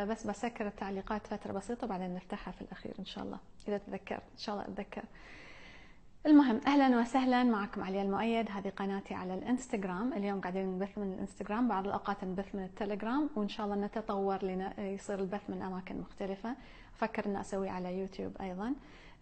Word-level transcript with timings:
فبس 0.00 0.26
بسكر 0.26 0.66
التعليقات 0.66 1.26
فترة 1.26 1.52
بسيطة 1.52 1.86
بعدين 1.86 2.14
نفتحها 2.14 2.52
في 2.52 2.62
الأخير 2.62 2.94
إن 2.98 3.04
شاء 3.04 3.24
الله. 3.24 3.38
إذا 3.68 3.78
تذكرت 3.78 4.22
إن 4.32 4.38
شاء 4.38 4.54
الله 4.54 4.68
أتذكر. 4.68 5.02
المهم 6.26 6.60
أهلا 6.66 7.00
وسهلا 7.00 7.44
معكم 7.44 7.82
عليا 7.82 8.02
المؤيد. 8.02 8.50
هذه 8.50 8.68
قناتي 8.68 9.14
على 9.14 9.34
الإنستغرام. 9.34 10.12
اليوم 10.12 10.40
قاعدين 10.40 10.66
نبث 10.66 10.98
من 10.98 11.12
الإنستغرام 11.12 11.68
بعض 11.68 11.86
الأوقات 11.86 12.24
نبث 12.24 12.54
من 12.54 12.64
التليجرام 12.64 13.30
وإن 13.36 13.48
شاء 13.48 13.66
الله 13.66 13.76
نتطور 13.76 14.44
يصير 14.78 15.18
البث 15.18 15.50
من 15.50 15.62
أماكن 15.62 16.00
مختلفة. 16.00 16.56
أفكر 16.94 17.26
ان 17.26 17.36
أسوي 17.36 17.68
على 17.68 17.98
يوتيوب 17.98 18.36
أيضا. 18.40 18.74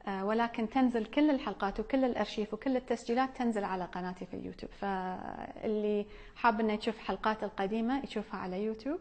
آه، 0.06 0.24
ولكن 0.24 0.68
تنزل 0.68 1.04
كل 1.04 1.30
الحلقات 1.30 1.80
وكل 1.80 2.04
الأرشيف 2.04 2.54
وكل 2.54 2.76
التسجيلات 2.76 3.36
تنزل 3.36 3.64
على 3.64 3.84
قناتي 3.84 4.26
في 4.26 4.34
اليوتيوب 4.34 4.72
فاللي 4.72 6.06
حاب 6.36 6.60
إنه 6.60 6.72
يشوف 6.72 6.98
حلقات 6.98 7.44
القديمة 7.44 8.04
يشوفها 8.04 8.40
على 8.40 8.64
يوتيوب. 8.64 8.98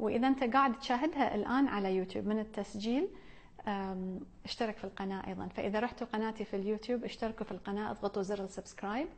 وإذا 0.00 0.28
أنت 0.28 0.44
قاعد 0.44 0.78
تشاهدها 0.78 1.34
الآن 1.34 1.68
على 1.68 1.96
يوتيوب 1.96 2.26
من 2.26 2.38
التسجيل 2.38 3.08
اشترك 4.44 4.76
في 4.76 4.84
القناة 4.84 5.26
أيضا. 5.26 5.46
فإذا 5.48 5.80
رحتوا 5.80 6.06
قناتي 6.06 6.44
في 6.44 6.56
اليوتيوب 6.56 7.04
اشتركوا 7.04 7.46
في 7.46 7.52
القناة 7.52 7.90
اضغطوا 7.90 8.22
زر 8.22 8.44
ال 8.44 8.50
subscribe 8.50 9.08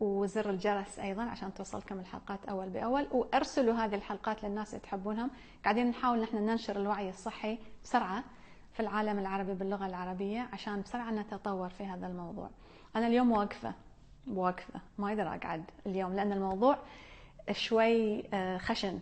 وزر 0.00 0.50
الجرس 0.50 0.98
أيضا 0.98 1.22
عشان 1.22 1.54
توصلكم 1.54 1.98
الحلقات 1.98 2.44
أول 2.44 2.68
بأول 2.68 3.06
وأرسلوا 3.12 3.74
هذه 3.74 3.94
الحلقات 3.94 4.44
للناس 4.44 4.74
اللي 4.74 4.80
تحبونهم. 4.80 5.30
قاعدين 5.64 5.86
نحاول 5.86 6.20
نحن 6.20 6.36
ننشر 6.36 6.76
الوعي 6.76 7.08
الصحي 7.08 7.58
بسرعة 7.84 8.24
في 8.72 8.80
العالم 8.80 9.18
العربي 9.18 9.54
باللغة 9.54 9.86
العربية 9.86 10.48
عشان 10.52 10.80
بسرعة 10.80 11.10
نتطور 11.10 11.68
في 11.68 11.84
هذا 11.84 12.06
الموضوع. 12.06 12.50
أنا 12.96 13.06
اليوم 13.06 13.32
واقفة 13.32 13.74
واقفة 14.28 14.80
ما 14.98 15.08
أقدر 15.08 15.34
أقعد 15.34 15.64
اليوم 15.86 16.14
لأن 16.14 16.32
الموضوع 16.32 16.78
شوي 17.52 18.24
آه، 18.34 18.58
خشن. 18.58 18.98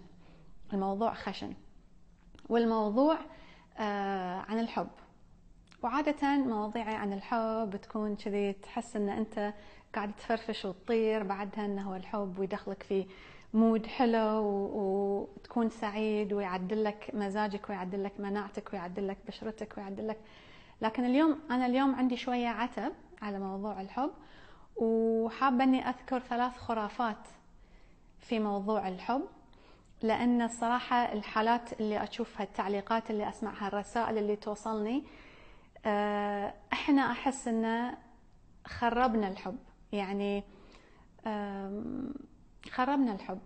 الموضوع 0.73 1.15
خشن 1.15 1.55
والموضوع 2.49 3.19
آه، 3.79 4.39
عن 4.39 4.59
الحب. 4.59 4.89
وعادة 5.83 6.37
مواضيعي 6.37 6.95
عن 6.95 7.13
الحب 7.13 7.77
تكون 7.83 8.17
كذي 8.17 8.53
تحس 8.53 8.97
إن 8.97 9.09
أنت 9.09 9.55
قاعد 9.95 10.17
تفرفش 10.17 10.65
وتطير 10.65 11.23
بعدها 11.23 11.65
إنه 11.65 11.91
هو 11.91 11.95
الحب 11.95 12.39
ويدخلك 12.39 12.83
في 12.83 13.07
مود 13.55 13.87
حلو 13.87 14.43
وتكون 14.75 15.69
سعيد 15.69 16.33
ويعدل 16.33 16.85
لك 16.85 17.11
مزاجك 17.15 17.71
ويعدل 17.71 18.05
لك 18.05 18.21
مناعتك 18.21 18.73
ويعدل 18.73 19.09
لك 19.09 19.19
بشرتك 19.27 19.75
ويعدل 19.77 20.09
لك 20.09 20.19
لكن 20.83 21.05
اليوم 21.05 21.39
أنا 21.51 21.67
اليوم 21.67 21.95
عندي 21.95 22.17
شوية 22.17 22.49
عتب 22.49 22.93
على 23.23 23.39
موضوع 23.39 23.81
الحب 23.81 24.11
وحابة 24.77 25.65
إني 25.65 25.89
أذكر 25.89 26.19
ثلاث 26.19 26.57
خرافات 26.57 27.29
في 28.21 28.39
موضوع 28.39 28.89
الحب. 28.89 29.23
لأن 30.03 30.43
الصراحة 30.43 31.13
الحالات 31.13 31.81
اللي 31.81 32.03
أشوفها 32.03 32.43
التعليقات 32.45 33.11
اللي 33.11 33.29
أسمعها 33.29 33.69
الرسائل 33.69 34.19
اللي 34.19 34.37
توصلني 34.37 35.05
آه، 35.87 36.55
إحنا 36.73 37.03
أحس 37.03 37.49
إن 37.49 37.95
خربنا 38.67 39.29
الحب. 39.29 39.59
يعني 39.93 40.45
خربنا 42.71 43.13
الحب. 43.13 43.39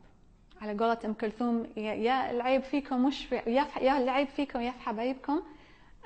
على 0.61 0.73
قولة 0.79 0.99
أم 1.05 1.15
كلثوم 1.15 1.67
يا 1.77 2.31
العيب 2.31 2.63
فيكم 2.63 3.05
مش 3.05 3.25
في 3.27 3.37
يا 3.81 3.99
العيب 3.99 4.29
فيكم 4.29 4.61
يا 4.61 4.71
في 4.71 4.81
حبايبكم 4.81 5.43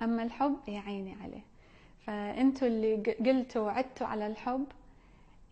أما 0.03 0.23
الحب 0.23 0.57
يا 0.69 0.81
عيني 0.81 1.17
عليه. 1.23 1.43
فأنتوا 2.07 2.69
اللي 2.69 2.97
قلتوا 3.27 3.63
وعدتوا 3.63 4.07
على 4.07 4.27
الحب 4.27 4.67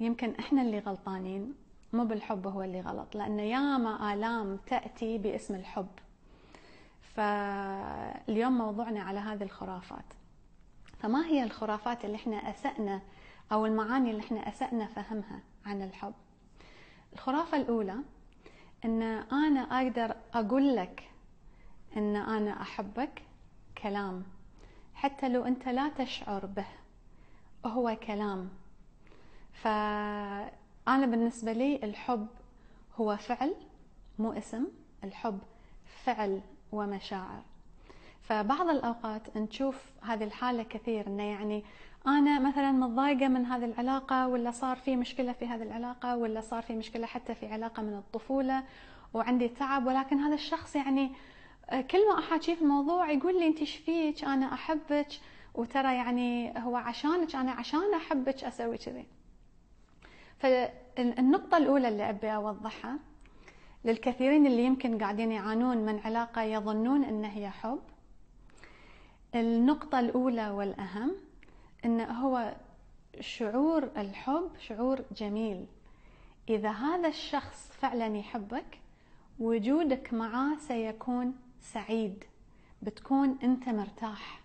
يمكن 0.01 0.35
إحنا 0.39 0.63
اللي 0.63 0.79
غلطانين. 0.79 1.55
مو 1.95 2.05
بالحب 2.05 2.47
هو 2.47 2.63
اللي 2.63 2.81
غلط 2.81 3.17
لأن 3.17 3.39
ياما 3.41 4.15
آلام 4.15 4.57
تأتي 4.57 5.19
باسم 5.19 5.55
الحب. 5.55 5.89
فاليوم 7.03 8.59
موضوعنا 8.59 9.03
على 9.03 9.19
هذه 9.19 9.43
الخرافات. 9.43 10.05
فما 10.99 11.27
هي 11.27 11.43
الخرافات 11.45 12.05
اللي 12.05 12.17
إحنا 12.17 12.37
أسأنا 12.37 13.01
أو 13.53 13.67
المعاني 13.67 14.11
اللي 14.11 14.23
إحنا 14.23 14.49
أسأنا 14.49 14.87
فهمها 14.87 15.41
عن 15.67 15.83
الحب؟ 15.83 16.15
الخرافة 17.13 17.57
الأولى 17.57 17.97
أن 18.85 19.03
أنا 19.33 19.61
أقدر 19.61 20.17
أقول 20.35 20.77
لك 20.77 21.11
أن 21.97 22.17
أنا 22.17 22.63
أحبك 22.63 23.23
كلام 23.83 24.25
حتى 24.95 25.29
لو 25.29 25.45
أنت 25.45 25.69
لا 25.69 25.89
تشعر 25.89 26.47
به 26.47 26.67
هو 27.67 27.97
كلام. 28.07 28.49
ف 29.53 29.69
أنا 30.89 31.07
بالنسبة 31.07 31.53
لي 31.53 31.77
الحب 31.83 32.27
هو 32.97 33.17
فعل 33.17 33.55
مو 34.19 34.33
اسم. 34.33 34.67
الحب 35.05 35.39
فعل 36.05 36.41
ومشاعر. 36.73 37.43
فبعض 38.23 38.69
الأوقات 38.69 39.37
نشوف 39.37 39.93
هذه 40.03 40.25
الحالة 40.25 40.63
كثير 40.63 41.07
إنه 41.07 41.23
يعني 41.23 41.65
أنا 42.07 42.39
مثلا 42.39 42.73
متضايقة 42.73 43.29
من 43.29 43.47
هذه 43.47 43.65
العلاقة 43.65 44.29
ولا 44.29 44.51
صار 44.51 44.77
في 44.77 44.97
مشكلة 44.97 45.33
في 45.33 45.47
هذه 45.47 45.63
العلاقة 45.63 46.17
ولا 46.17 46.41
صار 46.41 46.63
في 46.63 46.73
مشكلة 46.77 47.07
حتى 47.07 47.35
في 47.35 47.47
علاقة 47.47 47.83
من 47.83 47.95
الطفولة 47.95 48.65
وعندي 49.15 49.49
تعب. 49.49 49.87
ولكن 49.87 50.19
هذا 50.19 50.35
الشخص 50.35 50.77
يعني 50.77 51.13
آه، 51.71 51.81
كل 51.81 52.09
ما 52.09 52.19
أحاكيه 52.19 52.55
في 52.55 52.63
الموضوع 52.63 53.11
يقول 53.11 53.41
لي 53.41 53.47
أنت 53.47 53.59
إيش 53.59 53.77
فيك؟ 53.77 54.25
أنا 54.25 54.55
أحبك. 54.55 55.09
وترى 55.55 55.95
يعني 55.95 56.55
هو 56.59 56.77
عشانك 56.77 57.35
أنا 57.35 57.53
عشان 57.53 57.95
أحبك 57.95 58.45
أسوي 58.45 58.79
كذي. 58.79 59.07
فالنقطة 60.45 61.57
الأولى 61.57 61.89
اللي 61.89 62.11
أبي 62.11 62.35
أوضحها 62.35 62.99
للكثيرين 63.85 64.47
اللي 64.47 64.65
يمكن 64.65 64.99
قاعدين 64.99 65.33
يعانون 65.33 65.77
من 65.77 65.99
علاقة 65.99 66.43
يظنون 66.43 67.05
أن 67.05 67.25
هي 67.25 67.51
حب. 67.51 67.81
النقطة 69.35 70.01
الأولى 70.01 70.51
والأهم 70.51 71.13
أن 71.85 72.01
هو 72.01 72.55
شعور 73.21 73.85
الحب 73.97 74.51
شعور 74.59 75.05
جميل. 75.17 75.67
إذا 76.49 76.71
هذا 76.71 77.09
الشخص 77.09 77.73
فعلا 77.73 78.17
يحبك 78.17 78.79
وجودك 79.39 80.15
معاه 80.15 80.57
سيكون 80.57 81.35
سعيد 81.61 82.25
بتكون 82.83 83.39
أنت 83.43 83.69
مرتاح. 83.69 84.41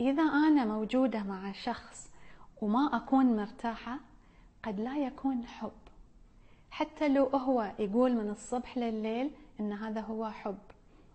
إذا 0.00 0.22
أنا 0.22 0.64
موجودة 0.64 1.22
مع 1.22 1.52
شخص 1.52 2.10
وما 2.62 2.96
أكون 2.96 3.36
مرتاحة 3.36 4.11
قد 4.62 4.80
لا 4.80 4.96
يكون 4.96 5.46
حب. 5.46 5.72
حتى 6.70 7.08
لو 7.08 7.24
هو 7.24 7.72
يقول 7.78 8.14
من 8.14 8.30
الصبح 8.30 8.78
لليل 8.78 9.30
إن 9.60 9.72
هذا 9.72 10.00
هو 10.00 10.30
حب. 10.30 10.58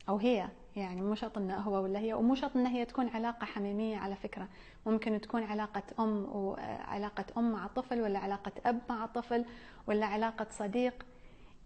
أو 0.09 0.17
هي 0.17 0.47
يعني 0.75 1.01
مو 1.01 1.15
شرط 1.15 1.37
إنه 1.37 1.57
هو 1.57 1.83
ولا 1.83 1.99
هي 1.99 2.13
ومو 2.13 2.35
شرط 2.35 2.57
إن 2.57 2.65
هي 2.65 2.85
تكون 2.85 3.09
علاقة 3.09 3.45
حميمية 3.45 3.97
على 3.97 4.15
فكرة. 4.15 4.47
ممكن 4.85 5.21
تكون 5.21 5.43
علاقة 5.43 5.83
أم 5.99 6.25
وعلاقه 6.35 7.25
أم 7.37 7.51
مع 7.51 7.67
طفل 7.67 8.01
ولا 8.01 8.19
علاقة 8.19 8.51
أب 8.65 8.81
مع 8.89 9.05
طفل 9.05 9.45
ولا 9.87 10.05
علاقة 10.05 10.47
صديق. 10.49 11.05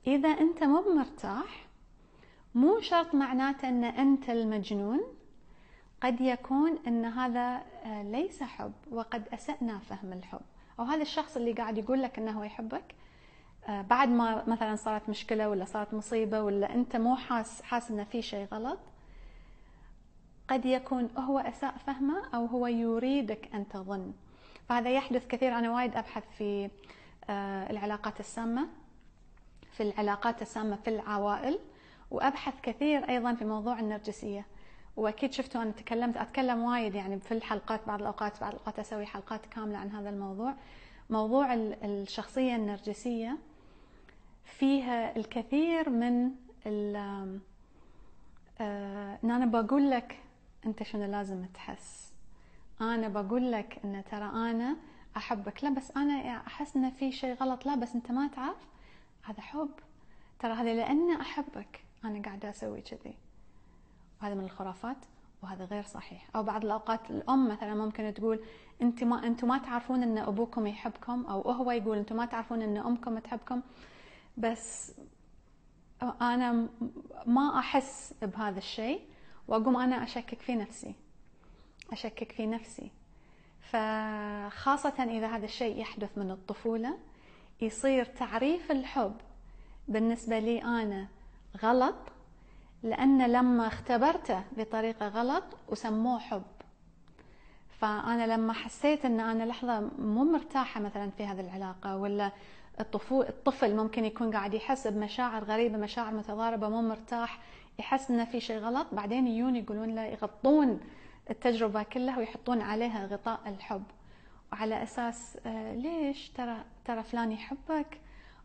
إذا 0.08 0.30
أنت 0.30 0.64
مو 0.64 0.96
مرتاح 0.96 1.68
مو 2.56 2.80
شرط 2.80 3.16
معناته 3.16 3.70
إن 3.70 3.84
أنت 3.84 4.30
المجنون 4.30 5.02
قد 6.02 6.22
يكون 6.22 6.78
إن 6.88 7.06
هذا 7.06 7.62
ليس 7.86 8.44
حب 8.44 8.74
وقد 8.92 9.28
أسأنا 9.34 9.80
فهم 9.80 10.14
الحب. 10.14 10.42
أو 10.82 10.86
هذا 10.86 11.02
الشخص 11.02 11.38
اللي 11.38 11.54
قاعد 11.54 11.78
يقول 11.78 12.02
لك 12.02 12.20
إنه 12.20 12.32
هو 12.32 12.44
يحبك 12.44 12.96
آه، 13.70 13.82
بعد 13.82 14.10
ما 14.10 14.44
مثلا 14.48 14.76
صارت 14.76 15.10
مشكلة 15.10 15.50
ولا 15.50 15.66
صارت 15.66 15.94
مصيبة 15.94 16.42
ولا 16.42 16.74
أنت 16.74 16.96
مو 16.96 17.16
حاس 17.16 17.62
حاس 17.62 17.92
إنه 17.92 18.04
في 18.04 18.22
شيء 18.22 18.48
غلط 18.52 18.80
قد 20.48 20.66
يكون 20.66 21.10
هو 21.18 21.40
أساء 21.40 21.78
فهمه 21.88 22.24
أو 22.36 22.46
هو 22.46 22.68
يريدك 22.68 23.50
أن 23.54 23.68
تظن. 23.68 24.14
فهذا 24.70 24.90
يحدث 24.90 25.28
كثير. 25.28 25.58
أنا 25.58 25.72
وايد 25.72 25.96
أبحث 25.96 26.24
في 26.38 26.70
آه، 27.30 27.72
العلاقات 27.72 28.20
السامة 28.20 28.68
في 29.72 29.84
العلاقات 29.84 30.42
السامة 30.42 30.76
في 30.76 30.90
العوائل 30.90 31.60
وأبحث 32.12 32.54
كثير 32.64 33.10
أيضا 33.10 33.34
في 33.34 33.46
موضوع 33.46 33.80
النرجسية. 33.80 34.46
وأكيد 34.96 35.34
شفتوا 35.34 35.62
أنا 35.62 35.72
تكلمت. 35.72 36.18
أتكلم 36.18 36.64
وايد 36.64 36.96
يعني 36.96 37.20
في 37.20 37.34
الحلقات 37.34 37.88
بعض 37.88 38.00
الأوقات 38.00 38.42
بعض 38.42 38.52
الأوقات 38.52 38.80
أسوي 38.80 39.06
حلقات 39.06 39.46
كاملة 39.46 39.78
عن 39.78 39.90
هذا 39.90 40.10
الموضوع. 40.10 40.54
موضوع 41.10 41.54
الشخصية 41.54 42.56
النرجسية 42.56 43.38
فيها 44.46 45.18
الكثير 45.18 45.90
من 45.90 46.32
آه، 46.66 47.40
ان 49.24 49.32
أنا 49.32 49.46
بقول 49.46 49.92
لك 49.92 50.20
أنت 50.66 50.84
شنو 50.84 51.06
لازم 51.06 51.46
تحس. 51.46 52.14
أنا 52.82 53.08
بقول 53.08 53.52
لك 53.52 53.80
إن 53.86 54.04
ترى 54.12 54.26
أنا 54.26 54.78
أحبك. 55.18 55.64
لا 55.64 55.70
بس 55.70 55.92
أنا 55.92 56.38
أحس 56.48 56.76
إن 56.76 56.90
في 56.90 57.12
شيء 57.12 57.34
غلط. 57.34 57.66
لا 57.66 57.76
بس 57.76 57.96
أنت 57.96 58.12
ما 58.12 58.28
تعرف. 58.28 58.68
هذا 59.24 59.42
حب. 59.42 59.70
ترى 60.40 60.54
هذا 60.54 60.74
لأن 60.74 61.12
أحبك. 61.12 61.84
أنا 62.06 62.22
قاعدة 62.22 62.50
أسوي 62.50 62.82
كذي. 62.82 63.16
وهذا 64.22 64.36
من 64.36 64.44
الخرافات 64.44 64.98
وهذا 65.44 65.66
غير 65.66 65.84
صحيح. 65.84 66.30
أو 66.36 66.44
بعض 66.44 66.66
الأوقات 66.66 67.12
الأم 67.12 67.48
مثلا 67.48 67.76
ممكن 67.76 68.14
تقول 68.14 68.40
انت 68.82 69.04
ما 69.04 69.28
أنتم 69.28 69.48
ما 69.48 69.58
تعرفون 69.58 70.04
إن 70.04 70.18
أبوكم 70.18 70.68
يحبكم. 70.68 71.26
أو 71.26 71.52
هو 71.52 71.72
يقول 71.72 71.98
أنتم 71.98 72.16
ما 72.16 72.26
تعرفون 72.26 72.62
إن 72.62 72.78
أمكم 72.78 73.20
تحبكم. 73.20 73.62
بس 74.38 74.94
أنا 76.22 76.68
ما 77.26 77.60
أحس 77.60 78.14
بهذا 78.22 78.58
الشيء 78.58 79.02
وأقوم 79.48 79.78
أنا 79.78 80.04
أشكك 80.04 80.40
في 80.40 80.56
نفسي. 80.56 80.96
أشكك 81.92 82.32
في 82.32 82.48
نفسي. 82.48 82.92
فخاصة 83.62 85.04
إذا 85.04 85.28
هذا 85.28 85.46
الشيء 85.46 85.80
يحدث 85.80 86.18
من 86.18 86.32
الطفولة 86.32 86.98
يصير 87.62 88.06
تعريف 88.06 88.72
الحب 88.72 89.16
بالنسبة 89.88 90.40
لي 90.40 90.64
أنا 90.64 91.08
غلط 91.64 92.11
لأن 92.84 93.32
لما 93.32 93.68
اختبرته 93.68 94.44
بطريقة 94.58 95.08
غلط 95.08 95.44
وسموه 95.70 96.20
حب. 96.20 96.44
فأنا 97.80 98.28
لما 98.28 98.54
حسيت 98.54 99.06
إن 99.06 99.20
أنا 99.20 99.44
لحظة 99.44 99.80
مو 100.00 100.24
مرتاحة 100.24 100.82
مثلا 100.82 101.10
في 101.18 101.26
هذه 101.26 101.40
العلاقة 101.40 101.98
ولا 101.98 102.32
الطفل 103.12 103.76
ممكن 103.76 104.06
يكون 104.06 104.32
قاعد 104.32 104.54
يحس 104.54 104.88
بمشاعر 104.88 105.44
غريبة 105.44 105.78
مشاعر 105.78 106.14
متضاربة 106.14 106.70
مو 106.70 106.82
مرتاح 106.82 107.40
يحس 107.80 108.12
إنه 108.12 108.26
في 108.26 108.40
شيء 108.40 108.58
غلط 108.58 108.88
بعدين 108.92 109.28
يجون 109.28 109.56
يقولون 109.56 109.96
له 109.96 110.02
يغطون 110.02 110.80
التجربة 111.30 111.84
كلها 111.84 112.18
ويحطون 112.18 112.62
عليها 112.62 113.06
غطاء 113.06 113.40
الحب. 113.46 113.84
وعلى 114.52 114.84
أساس 114.84 115.38
آه، 115.46 115.76
ليش 115.76 116.30
ترى 116.30 116.58
ترى 116.86 117.04
فلان 117.04 117.32
يحبك؟ 117.32 118.00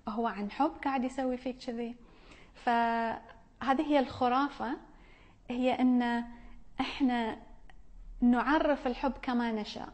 هو 0.09 0.27
عن 0.27 0.51
حب 0.51 0.73
قاعد 0.85 1.05
يسوي 1.05 1.37
فيك 1.37 1.59
كذي. 1.67 1.95
فهذه 3.61 3.83
هي 3.83 3.99
الخرافة 3.99 4.77
هي 5.51 5.73
إن 5.73 6.25
إحنا 6.81 7.37
نعرف 8.21 8.87
الحب 8.87 9.13
كما 9.23 9.53
نشاء. 9.53 9.93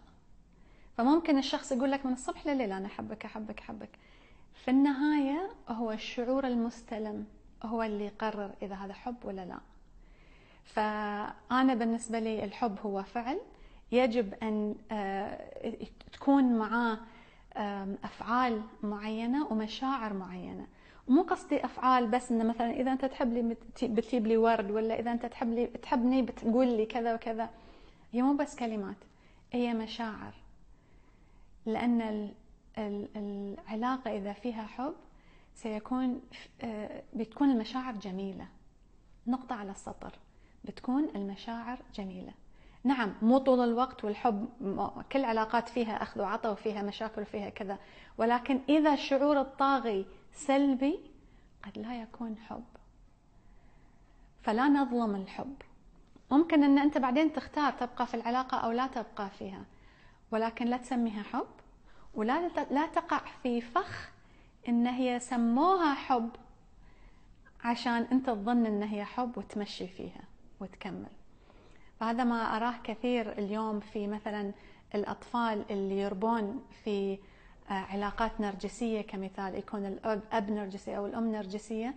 فممكن 0.97 1.39
الشخص 1.39 1.73
يقول 1.73 1.91
لك 1.91 2.07
من 2.07 2.13
الصبح 2.13 2.47
لليل 2.47 2.73
أنا 2.73 2.87
أحبك 2.87 3.25
أحبك 3.25 3.61
أحبك. 3.61 3.89
في 4.65 4.71
النهاية 4.71 5.51
هو 5.69 5.93
الشعور 5.93 6.47
المستلم 6.47 7.27
هو 7.63 7.83
اللي 7.83 8.05
يقرر 8.05 8.51
إذا 8.63 8.75
هذا 8.75 8.93
حب 8.93 9.17
ولا 9.25 9.45
لا. 9.45 9.59
فأنا 10.65 11.75
بالنسبة 11.75 12.19
لي 12.19 12.45
الحب 12.45 12.79
هو 12.87 13.03
فعل. 13.03 13.41
يجب 13.93 14.35
أن 14.35 14.75
آه، 14.93 15.77
تكون 16.13 16.59
معاه 16.59 16.99
أفعال 18.05 18.63
معينة 18.83 19.47
ومشاعر 19.53 20.13
معينة. 20.13 20.67
مو 21.09 21.23
قصدي 21.23 21.65
أفعال 21.65 22.07
بس 22.07 22.33
إنه 22.33 22.45
مثلا 22.45 22.71
إذا 22.71 22.93
أنت 22.93 23.05
تحب 23.05 23.33
لي 23.33 23.57
بتجيب 23.83 24.27
لي 24.27 24.37
ورد 24.37 24.71
ولا 24.71 25.01
إذا 25.01 25.13
أنت 25.13 25.27
تحب 25.27 25.53
لي 25.53 25.67
تحبني 25.67 26.23
بتقول 26.23 26.67
لي 26.67 26.87
كذا 26.87 27.15
وكذا. 27.15 27.51
هي 28.13 28.23
مو 28.23 28.37
بس 28.37 28.57
كلمات 28.57 28.97
هي 29.53 29.75
مشاعر. 29.75 30.35
لأن 31.67 32.31
العلاقة 33.17 34.17
إذا 34.17 34.33
فيها 34.33 34.67
حب 34.67 34.95
سيكون 35.55 36.21
آه، 36.63 37.03
بتكون 37.15 37.51
المشاعر 37.51 37.95
جميلة. 37.95 38.47
نقطة 39.27 39.55
على 39.55 39.71
السطر 39.71 40.13
بتكون 40.65 41.09
المشاعر 41.17 41.79
جميلة. 41.95 42.33
نعم 42.85 43.15
مو 43.23 43.39
طول 43.39 43.61
الوقت 43.61 44.05
والحب 44.05 44.49
كل 45.13 45.25
علاقات 45.25 45.69
فيها 45.69 46.03
أخذ 46.03 46.21
وعطاء 46.21 46.53
وفيها 46.53 46.83
مشاكل 46.83 47.23
وفيها 47.23 47.51
كذا 47.51 47.79
ولكن 48.19 48.61
إذا 48.69 48.93
الشعور 48.93 49.41
الطاغي 49.41 50.07
سلبي 50.33 51.01
قد 51.65 51.79
لا 51.79 52.03
يكون 52.03 52.37
حب. 52.39 52.65
فلا 54.43 54.69
نظلم 54.69 55.15
الحب. 55.15 55.55
ممكن 56.31 56.65
أن 56.65 56.79
أنت 56.79 56.99
بعدين 56.99 57.33
تختار 57.33 57.73
تبقى 57.73 58.07
في 58.07 58.15
العلاقة 58.15 58.57
أو 58.57 58.71
لا 58.71 58.87
تبقى 58.87 59.31
فيها 59.31 59.65
ولكن 60.31 60.67
لا 60.67 60.77
تسميها 60.77 61.23
حب 61.23 61.47
ولا 62.15 62.49
لا 62.71 62.87
تقع 62.87 63.21
في 63.43 63.61
فخ 63.61 64.11
إن 64.69 64.87
هي 64.87 65.19
سموها 65.19 65.95
حب 65.95 66.31
عشان 67.65 68.03
أنت 68.13 68.27
تظن 68.27 68.67
إن 68.67 68.83
هي 68.83 69.05
حب 69.05 69.39
وتمشي 69.39 69.89
فيها 69.89 70.25
وتكمل. 70.61 71.11
فهذا 72.01 72.25
ما 72.25 72.57
أراه 72.57 72.75
كثير 72.85 73.33
اليوم 73.33 73.81
في 73.81 74.07
مثلا 74.07 74.53
الأطفال 74.95 75.65
اللي 75.71 75.99
يربون 76.01 76.65
في 76.85 77.19
علاقات 77.69 78.41
نرجسية 78.41 79.01
كمثال 79.01 79.55
يكون 79.55 79.87
الاب 79.87 80.51
نرجسي 80.51 80.97
أو 80.97 81.07
الأم 81.07 81.33
نرجسية 81.33 81.95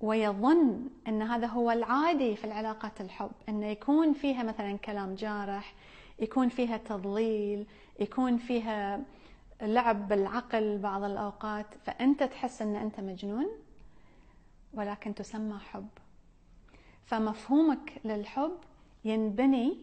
ويظن 0.00 0.88
أن 1.08 1.22
هذا 1.22 1.46
هو 1.46 1.70
العادي 1.70 2.36
في 2.36 2.44
العلاقات 2.44 3.00
الحب 3.00 3.30
انه 3.48 3.66
يكون 3.66 4.12
فيها 4.12 4.42
مثلا 4.42 4.76
كلام 4.76 5.14
جارح 5.14 5.74
يكون 6.18 6.48
فيها 6.48 6.76
تضليل 6.76 7.66
يكون 8.00 8.36
فيها 8.36 9.00
لعب 9.62 10.08
بالعقل 10.08 10.78
بعض 10.78 11.02
الأوقات 11.02 11.66
فأنت 11.84 12.22
تحس 12.22 12.62
أن 12.62 12.76
أنت 12.76 13.00
مجنون 13.00 13.46
ولكن 14.74 15.14
تسمى 15.14 15.58
حب. 15.58 15.88
فمفهومك 17.06 17.92
للحب 18.04 18.56
ينبني 19.04 19.76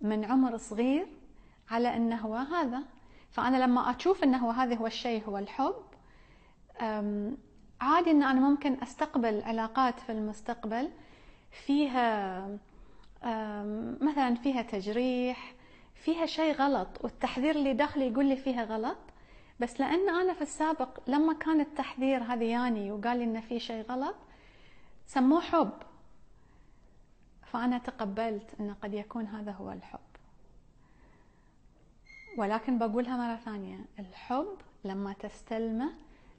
من 0.00 0.24
عمر 0.24 0.56
صغير 0.56 1.06
على 1.70 1.96
أنه 1.96 2.16
هو 2.16 2.34
هذا. 2.34 2.82
فأنا 3.30 3.56
لما 3.56 3.96
أشوف 3.96 4.24
أنه 4.24 4.52
هذا 4.52 4.74
هو 4.74 4.86
الشيء 4.86 5.24
هو 5.28 5.38
الحب 5.38 5.74
عادي 7.80 8.10
أن 8.10 8.22
أنا 8.22 8.40
ممكن 8.40 8.82
أستقبل 8.82 9.42
علاقات 9.42 10.00
في 10.00 10.12
المستقبل 10.12 10.90
فيها 11.50 12.48
مثلا 14.00 14.34
فيها 14.34 14.62
تجريح 14.62 15.54
فيها 15.94 16.26
شيء 16.26 16.54
غلط 16.54 16.88
والتحذير 17.04 17.54
اللي 17.54 17.72
داخلي 17.72 18.06
يقول 18.06 18.26
لي 18.26 18.36
فيها 18.36 18.64
غلط. 18.64 18.96
بس 19.60 19.80
لأن 19.80 20.08
أنا 20.08 20.34
في 20.34 20.42
السابق 20.42 21.00
لما 21.06 21.32
كان 21.32 21.60
التحذير 21.60 22.22
هذا 22.22 22.44
ياني 22.44 22.92
وقال 22.92 23.18
لي 23.18 23.24
ان 23.24 23.40
في 23.40 23.60
شيء 23.60 23.82
غلط 23.82 24.14
سموه 25.06 25.40
حب. 25.40 25.72
فأنا 27.42 27.78
تقبلت 27.78 28.50
إن 28.60 28.74
قد 28.82 28.94
يكون 28.94 29.26
هذا 29.26 29.52
هو 29.52 29.72
الحب. 29.72 29.98
ولكن 32.36 32.78
بقولها 32.78 33.16
مرة 33.16 33.36
ثانية. 33.36 33.78
الحب 33.98 34.56
لما 34.84 35.12
تستلمه 35.12 35.92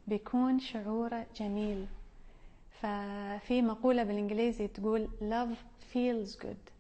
بيكون 0.08 0.60
شعوره 0.60 1.28
جميل. 1.36 1.86
ففي 2.82 3.62
مقولة 3.62 4.04
بالإنجليزي 4.04 4.68
تقول 4.68 5.08
love 5.22 5.58
feels 5.94 6.36
good. 6.44 6.72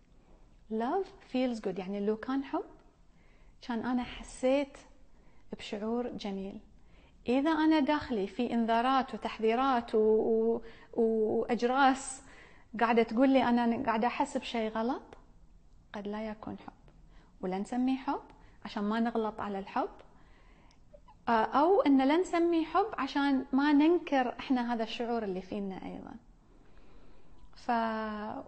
love 0.71 1.07
feels 1.33 1.61
good. 1.61 1.79
يعني 1.79 2.05
لو 2.05 2.17
كان 2.17 2.43
حب 2.43 2.63
كان 3.61 3.85
أنا 3.85 4.03
حسيت 4.03 4.77
بشعور 5.57 6.07
جميل. 6.07 6.59
إذا 7.27 7.51
أنا 7.51 7.79
داخلي 7.79 8.27
في 8.27 8.53
إنذارات 8.53 9.13
وتحذيرات 9.13 9.95
و... 9.95 9.99
و... 9.99 10.61
وأجراس 10.93 12.21
قاعدة 12.79 13.03
تقول 13.03 13.29
لي 13.29 13.43
أنا 13.43 13.83
قاعدة 13.85 14.07
أحس 14.07 14.37
بشيء 14.37 14.71
غلط 14.71 15.17
قد 15.93 16.07
لا 16.07 16.27
يكون 16.27 16.57
حب. 16.57 16.73
ولا 17.41 17.59
نسميه 17.59 17.97
حب 17.97 18.21
عشان 18.67 18.83
ما 18.83 18.99
نغلط 18.99 19.39
على 19.39 19.59
الحب. 19.59 19.89
آه، 21.29 21.31
أو 21.31 21.81
أن 21.81 22.01
لا 22.01 22.17
نسميه 22.17 22.65
حب 22.65 22.85
عشان 22.97 23.45
ما 23.53 23.73
ننكر 23.73 24.35
إحنا 24.39 24.73
هذا 24.73 24.83
الشعور 24.83 25.23
اللي 25.23 25.41
فينا 25.41 25.85
أيضا. 25.85 26.13
ف... 27.55 27.71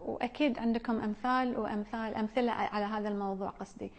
وأكيد 0.09 0.59
عندكم 0.59 1.01
أمثال 1.01 1.59
وأمثال 1.59 2.15
أمثلة 2.15 2.51
على 2.51 2.85
هذا 2.85 3.09
الموضوع 3.09 3.49
قصدي. 3.49 3.91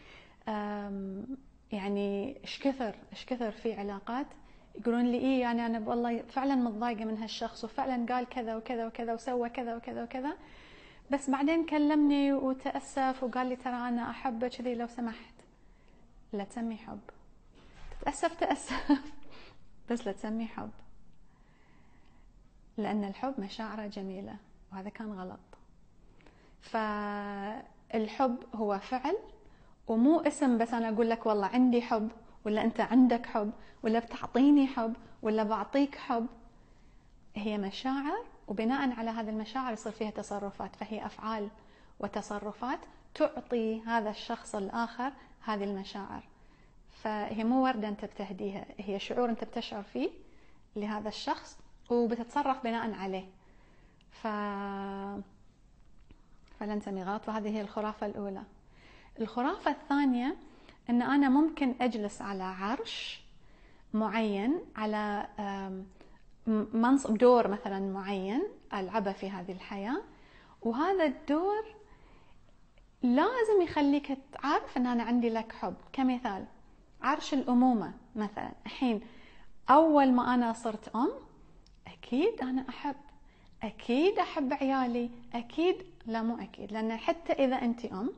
يعني 1.72 2.36
إيش 2.44 2.58
كثر 2.58 2.94
إيش 3.12 3.24
كثر 3.26 3.50
في 3.50 3.74
علاقات 3.74 4.26
يقولون 4.74 5.04
لي 5.04 5.18
إيه 5.18 5.40
يعني 5.40 5.66
أنا 5.66 5.88
والله 5.88 6.22
فعلا 6.22 6.54
متضايقة 6.54 7.04
من 7.04 7.18
هالشخص 7.18 7.64
وفعلا 7.64 8.06
قال 8.14 8.28
كذا 8.28 8.56
وكذا 8.56 8.86
وكذا 8.86 9.14
وسوى 9.14 9.48
كذا 9.48 9.76
وكذا 9.76 10.02
وكذا. 10.02 10.36
بس 11.10 11.30
بعدين 11.30 11.64
كلمني 11.66 12.32
وتأسف 12.32 13.22
وقال 13.22 13.46
لي 13.46 13.56
ترى 13.56 13.88
أنا 13.88 14.10
احبه 14.10 14.48
كذي 14.48 14.74
لو 14.74 14.86
سمحت. 14.86 15.39
لا 16.32 16.44
تسمي 16.44 16.76
حب. 16.76 17.00
تتأسف 18.00 18.34
تأسف. 18.34 19.00
بس 19.90 20.06
لا 20.06 20.12
تسمي 20.12 20.46
حب. 20.46 20.70
لأن 22.76 23.04
الحب 23.04 23.40
مشاعره 23.40 23.86
جميلة 23.86 24.36
وهذا 24.72 24.88
كان 24.88 25.12
غلط. 25.12 25.40
فالحب 26.60 28.36
هو 28.54 28.78
فعل 28.78 29.16
ومو 29.88 30.20
اسم 30.20 30.58
بس 30.58 30.74
أنا 30.74 30.88
أقول 30.88 31.10
لك 31.10 31.26
والله 31.26 31.46
عندي 31.46 31.82
حب 31.82 32.08
ولا 32.44 32.64
أنت 32.64 32.80
عندك 32.80 33.26
حب 33.26 33.50
ولا 33.82 33.98
بتعطيني 33.98 34.66
حب 34.66 34.96
ولا 35.22 35.42
بعطيك 35.42 35.94
حب. 35.94 36.26
هي 37.34 37.58
مشاعر 37.58 38.24
وبناء 38.48 38.92
على 38.92 39.10
هذه 39.10 39.30
المشاعر 39.30 39.72
يصير 39.72 39.92
فيها 39.92 40.10
تصرفات. 40.10 40.76
فهي 40.76 41.06
أفعال 41.06 41.48
وتصرفات 42.00 42.78
تعطي 43.14 43.80
هذا 43.80 44.10
الشخص 44.10 44.54
الآخر 44.54 45.12
هذه 45.40 45.64
المشاعر. 45.64 46.22
فهي 47.02 47.44
مو 47.44 47.64
ورده 47.64 47.88
أنت 47.88 48.04
بتهديها 48.04 48.66
هي 48.78 48.98
شعور 48.98 49.30
أنت 49.30 49.44
بتشعر 49.44 49.82
فيه 49.82 50.10
لهذا 50.76 51.08
الشخص 51.08 51.58
وبتتصرف 51.90 52.64
بناء 52.64 52.92
عليه. 52.94 53.28
ف 54.10 54.26
نسمي 56.62 57.02
غلط 57.02 57.28
وهذه 57.28 57.48
هي 57.48 57.60
الخرافة 57.60 58.06
الأولى. 58.06 58.42
الخرافة 59.20 59.70
الثانية 59.70 60.36
أن 60.90 61.02
أنا 61.02 61.28
ممكن 61.28 61.74
أجلس 61.80 62.22
على 62.22 62.42
عرش 62.42 63.20
معين 63.94 64.60
على 64.76 65.26
منصب 66.72 67.18
دور 67.18 67.48
مثلا 67.48 67.80
معين 67.80 68.42
ألعبه 68.74 69.12
في 69.12 69.30
هذه 69.30 69.52
الحياة. 69.52 70.02
وهذا 70.62 71.04
الدور 71.04 71.64
لازم 73.02 73.62
يخليك 73.62 74.18
تعرف 74.32 74.76
إن 74.76 74.86
أنا 74.86 75.02
عندي 75.02 75.28
لك 75.28 75.52
حب. 75.52 75.74
كمثال 75.92 76.44
عرش 77.02 77.34
الأمومة 77.34 77.92
مثلا. 78.16 78.52
الحين 78.66 79.00
أول 79.70 80.12
ما 80.12 80.34
أنا 80.34 80.52
صرت 80.52 80.88
أم 80.88 81.10
أكيد 81.86 82.40
أنا 82.42 82.68
أحب. 82.68 82.96
أكيد 83.62 84.18
أحب 84.18 84.52
عيالي. 84.52 85.10
أكيد 85.34 85.76
لا 86.06 86.22
مو 86.22 86.36
أكيد 86.36 86.72
لأن 86.72 86.96
حتى 86.96 87.32
إذا 87.32 87.56
انت 87.56 87.84
أم 87.84 88.12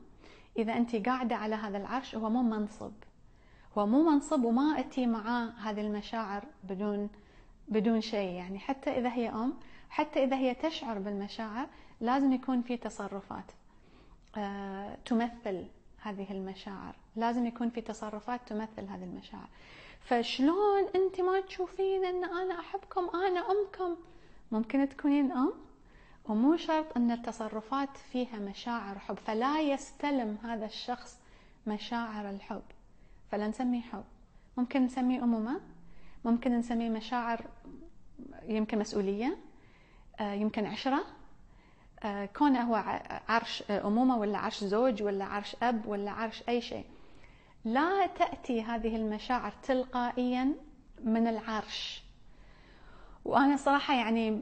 إذا 0.57 0.73
انت 0.73 0.95
قاعدة 0.95 1.35
على 1.35 1.55
هذا 1.55 1.77
العرش 1.77 2.15
هو 2.15 2.29
مو 2.29 2.41
منصب. 2.41 2.93
هو 3.77 3.85
مو 3.85 4.03
منصب 4.03 4.43
وما 4.43 4.79
أتي 4.79 5.05
معاه 5.05 5.49
هذه 5.49 5.81
المشاعر 5.81 6.45
بدون 6.63 7.09
بدون 7.67 8.01
شيء. 8.01 8.29
يعني 8.29 8.59
حتى 8.59 8.89
إذا 8.89 9.09
هي 9.09 9.29
أم 9.29 9.53
حتى 9.89 10.23
إذا 10.23 10.35
هي 10.35 10.53
تشعر 10.53 10.99
بالمشاعر 10.99 11.67
لازم 12.01 12.33
يكون 12.33 12.61
في 12.61 12.77
تصرفات. 12.77 13.51
تمثل 15.05 15.65
هذه 16.01 16.31
المشاعر. 16.31 16.95
لازم 17.15 17.45
يكون 17.45 17.69
في 17.69 17.81
تصرفات 17.81 18.41
تمثل 18.47 18.83
هذه 18.89 19.03
المشاعر. 19.03 19.47
فشلون 19.99 20.83
انت 20.95 21.21
ما 21.21 21.41
تشوفين 21.41 22.05
ان 22.05 22.23
أنا 22.23 22.59
احبكم 22.59 23.09
أنا 23.13 23.39
امكم؟ 23.39 23.95
ممكن 24.51 24.89
تكونين 24.89 25.31
ام. 25.31 25.53
ومو 26.25 26.55
شرط 26.57 26.97
ان 26.97 27.11
التصرفات 27.11 27.97
فيها 27.97 28.39
مشاعر 28.39 28.99
حب. 28.99 29.17
فلا 29.17 29.61
يستلم 29.61 30.37
هذا 30.43 30.65
الشخص 30.65 31.19
مشاعر 31.67 32.29
الحب. 32.29 32.63
فلا 33.31 33.47
نسميه 33.47 33.81
حب. 33.81 34.03
ممكن 34.57 34.85
نسميه 34.85 35.23
أمومة. 35.23 35.61
ممكن 36.25 36.57
نسميه 36.57 36.89
مشاعر 36.89 37.45
يمكن 38.47 38.79
مسؤولية. 38.79 39.37
آه، 40.19 40.33
يمكن 40.33 40.65
عشرة. 40.65 40.95
آه، 40.97 41.22
كونه 42.37 42.61
هو 42.61 42.83
عرش 43.29 43.63
أمومة 43.71 44.17
ولا 44.17 44.37
عرش 44.37 44.63
زوج 44.63 45.03
ولا 45.03 45.25
عرش 45.25 45.55
أب 45.63 45.85
ولا 45.85 46.11
عرش 46.11 46.43
أي 46.49 46.61
شيء. 46.61 46.85
لا 47.65 48.07
تأتي 48.07 48.61
هذه 48.61 48.95
المشاعر 48.95 49.53
تلقائيا 49.63 50.53
من 51.03 51.27
العرش. 51.27 52.03
وأنا 53.25 53.55
صراحة 53.55 53.93
يعني 53.93 54.41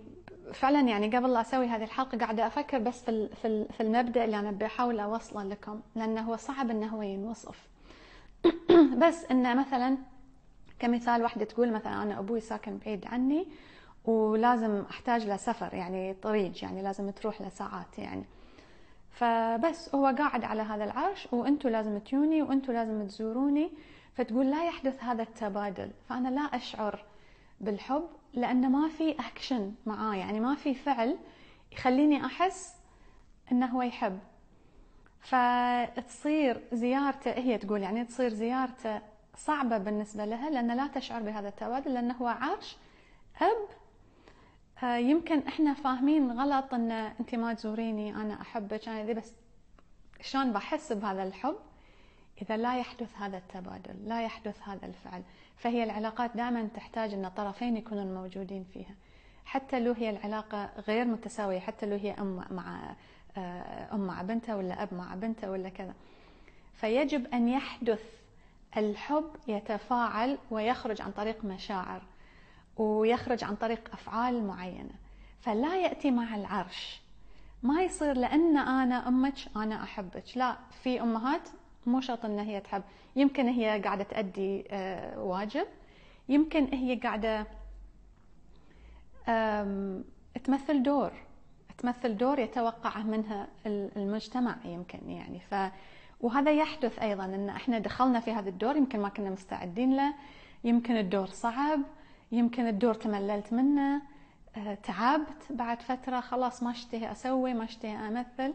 فعلا 0.53 0.79
يعني 0.81 1.17
قبل 1.17 1.33
لا 1.33 1.41
أسوي 1.41 1.67
هذه 1.67 1.83
الحلقة 1.83 2.17
قاعدة 2.17 2.47
أفكر 2.47 2.77
بس 2.77 3.03
في 3.03 3.65
في 3.71 3.81
المبدأ 3.81 4.23
اللي 4.23 4.39
أنا 4.39 4.51
بحاول 4.51 4.99
أوصله 4.99 5.43
لكم 5.43 5.81
لأنه 5.95 6.21
هو 6.21 6.35
صعب 6.35 6.69
إنه 6.69 6.87
هو 6.87 7.01
ينوصف. 7.01 7.67
بس 9.03 9.25
إنه 9.31 9.53
مثلا 9.53 9.97
كمثال 10.79 11.23
واحدة 11.23 11.45
تقول 11.45 11.71
مثلا 11.71 12.03
أنا 12.03 12.19
أبوي 12.19 12.39
ساكن 12.39 12.77
بعيد 12.77 13.05
عني 13.05 13.47
ولازم 14.05 14.83
أحتاج 14.89 15.27
له 15.27 15.37
سفر 15.37 15.73
يعني 15.73 16.13
طريق 16.13 16.63
يعني 16.63 16.81
لازم 16.81 17.09
تروح 17.09 17.41
له 17.41 17.49
ساعات 17.49 17.99
يعني. 17.99 18.23
فبس 19.11 19.95
هو 19.95 20.05
قاعد 20.05 20.43
على 20.43 20.61
هذا 20.61 20.83
العرش 20.83 21.27
وأنتم 21.31 21.69
لازم 21.69 21.97
تجوني 21.97 22.41
وأنتم 22.41 22.73
لازم 22.73 23.07
تزوروني. 23.07 23.71
فتقول 24.13 24.51
لا 24.51 24.65
يحدث 24.65 25.03
هذا 25.03 25.23
التبادل. 25.23 25.91
فأنا 26.09 26.29
لا 26.29 26.41
أشعر 26.41 27.05
بالحب 27.61 28.07
لأنه 28.33 28.69
ما 28.69 28.89
في 28.89 29.11
اكشن 29.11 29.73
معاه 29.85 30.15
يعني 30.15 30.39
ما 30.39 30.55
في 30.55 30.73
فعل 30.73 31.17
يخليني 31.71 32.25
أحس 32.25 32.75
إنه 33.51 33.65
هو 33.65 33.81
يحب. 33.81 34.19
فتصير 35.19 36.61
زيارته 36.73 37.31
هي 37.31 37.57
تقول 37.57 37.81
يعني 37.81 38.05
تصير 38.05 38.29
زيارته 38.29 39.01
صعبة 39.35 39.77
بالنسبة 39.77 40.25
لها 40.25 40.49
لأن 40.49 40.77
لا 40.77 40.87
تشعر 40.87 41.21
بهذا 41.21 41.47
التبادل 41.47 41.93
لأنه 41.93 42.13
هو 42.13 42.27
عرش 42.27 42.77
أب 43.41 43.80
يمكن 44.83 45.39
إحنا 45.47 45.73
فاهمين 45.73 46.31
غلط 46.31 46.73
إن 46.73 46.91
أنت 46.91 47.35
ما 47.35 47.53
تزوريني 47.53 48.15
أنا 48.15 48.41
أحبك 48.41 48.87
أنا 48.87 49.05
ذي 49.05 49.13
بس 49.13 49.33
شلون 50.21 50.53
بحس 50.53 50.93
بهذا 50.93 51.23
الحب؟ 51.23 51.55
إذا 52.41 52.57
لا 52.57 52.79
يحدث 52.79 53.17
هذا 53.17 53.37
التبادل 53.37 54.09
لا 54.09 54.23
يحدث 54.23 54.61
هذا 54.63 54.85
الفعل. 54.85 55.23
فهي 55.55 55.83
العلاقات 55.83 56.37
دائما 56.37 56.67
تحتاج 56.75 57.13
إن 57.13 57.25
الطرفين 57.25 57.77
يكونون 57.77 58.13
موجودين 58.13 58.63
فيها. 58.63 58.95
حتى 59.45 59.79
لو 59.79 59.93
هي 59.93 60.09
العلاقة 60.09 60.69
غير 60.87 61.05
متساوية 61.05 61.59
حتى 61.59 61.85
لو 61.85 61.95
هي 61.95 62.11
أم 62.11 62.45
مع 62.51 62.95
آه، 63.37 63.93
أم 63.95 64.07
مع 64.07 64.21
بنتها 64.21 64.55
ولا 64.55 64.83
أب 64.83 64.93
مع 64.93 65.15
بنته 65.15 65.51
ولا 65.51 65.69
كذا. 65.69 65.93
فيجب 66.73 67.27
أن 67.33 67.47
يحدث 67.49 68.03
الحب 68.77 69.35
يتفاعل 69.47 70.37
ويخرج 70.51 71.01
عن 71.01 71.11
طريق 71.11 71.45
مشاعر. 71.45 72.01
ويخرج 72.81 73.43
عن 73.43 73.55
طريق 73.55 73.89
أفعال 73.93 74.47
معينة. 74.47 74.93
فلا 75.39 75.75
يأتي 75.75 76.11
مع 76.11 76.35
العرش. 76.35 77.01
ما 77.63 77.83
يصير 77.83 78.17
لأن 78.17 78.57
أنا 78.57 79.07
أمك 79.07 79.33
أنا 79.55 79.83
أحبك. 79.83 80.23
لا 80.35 80.57
في 80.83 81.01
أمهات 81.01 81.49
مو 81.85 82.01
شرط 82.01 82.25
إن 82.25 82.39
هي 82.39 82.59
تحب. 82.59 82.83
يمكن 83.15 83.47
هي 83.47 83.81
قاعدة 83.81 84.03
تأدي 84.03 84.65
آه، 84.69 85.19
واجب. 85.19 85.67
يمكن 86.29 86.65
هي 86.73 86.95
قاعدة 86.95 87.47
تمثل 90.43 90.83
دور. 90.83 91.11
تمثل 91.77 92.17
دور 92.17 92.39
يتوقعه 92.39 93.03
منها 93.03 93.47
المجتمع 93.65 94.55
يمكن 94.65 95.09
يعني. 95.09 95.39
ف 95.39 95.55
وهذا 96.21 96.51
يحدث 96.51 96.99
أيضا 96.99 97.25
إن 97.25 97.49
إحنا 97.49 97.79
دخلنا 97.79 98.19
في 98.19 98.31
هذا 98.31 98.49
الدور 98.49 98.75
يمكن 98.75 98.99
ما 98.99 99.09
كنا 99.09 99.29
مستعدين 99.29 99.95
له. 99.95 100.13
يمكن 100.63 100.97
الدور 100.97 101.27
صعب. 101.27 101.79
يمكن 102.31 102.67
الدور 102.67 102.93
تمللت 102.93 103.53
منه 103.53 104.01
آه، 104.55 104.73
تعبت 104.73 105.43
بعد 105.49 105.81
فترة 105.81 106.19
خلاص 106.19 106.63
ما 106.63 106.71
اشتهي 106.71 107.11
أسوي 107.11 107.53
ما 107.53 107.63
اشتهي 107.63 108.07
أمثل. 108.07 108.53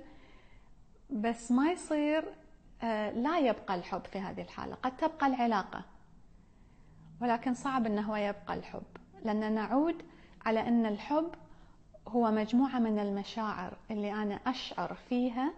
بس 1.10 1.52
ما 1.52 1.72
يصير 1.72 2.24
آه، 2.82 3.10
لا 3.10 3.38
يبقى 3.38 3.74
الحب 3.74 4.04
في 4.04 4.18
هذه 4.18 4.42
الحالة 4.42 4.74
قد 4.74 4.96
تبقى 4.96 5.26
العلاقة. 5.26 5.84
ولكن 7.20 7.54
صعب 7.54 7.86
أنه 7.86 8.18
يبقى 8.18 8.54
الحب 8.54 8.82
لأن 9.24 9.52
نعود 9.54 10.02
على 10.46 10.68
أن 10.68 10.86
الحب 10.86 11.30
هو 12.08 12.30
مجموعة 12.30 12.78
من 12.78 12.98
المشاعر 12.98 13.76
اللي 13.90 14.12
أنا 14.12 14.34
أشعر 14.34 14.94
فيها 15.08 15.52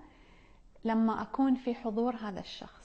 لما 0.84 1.22
أكون 1.22 1.54
في 1.54 1.74
حضور 1.74 2.16
هذا 2.16 2.40
الشخص. 2.40 2.77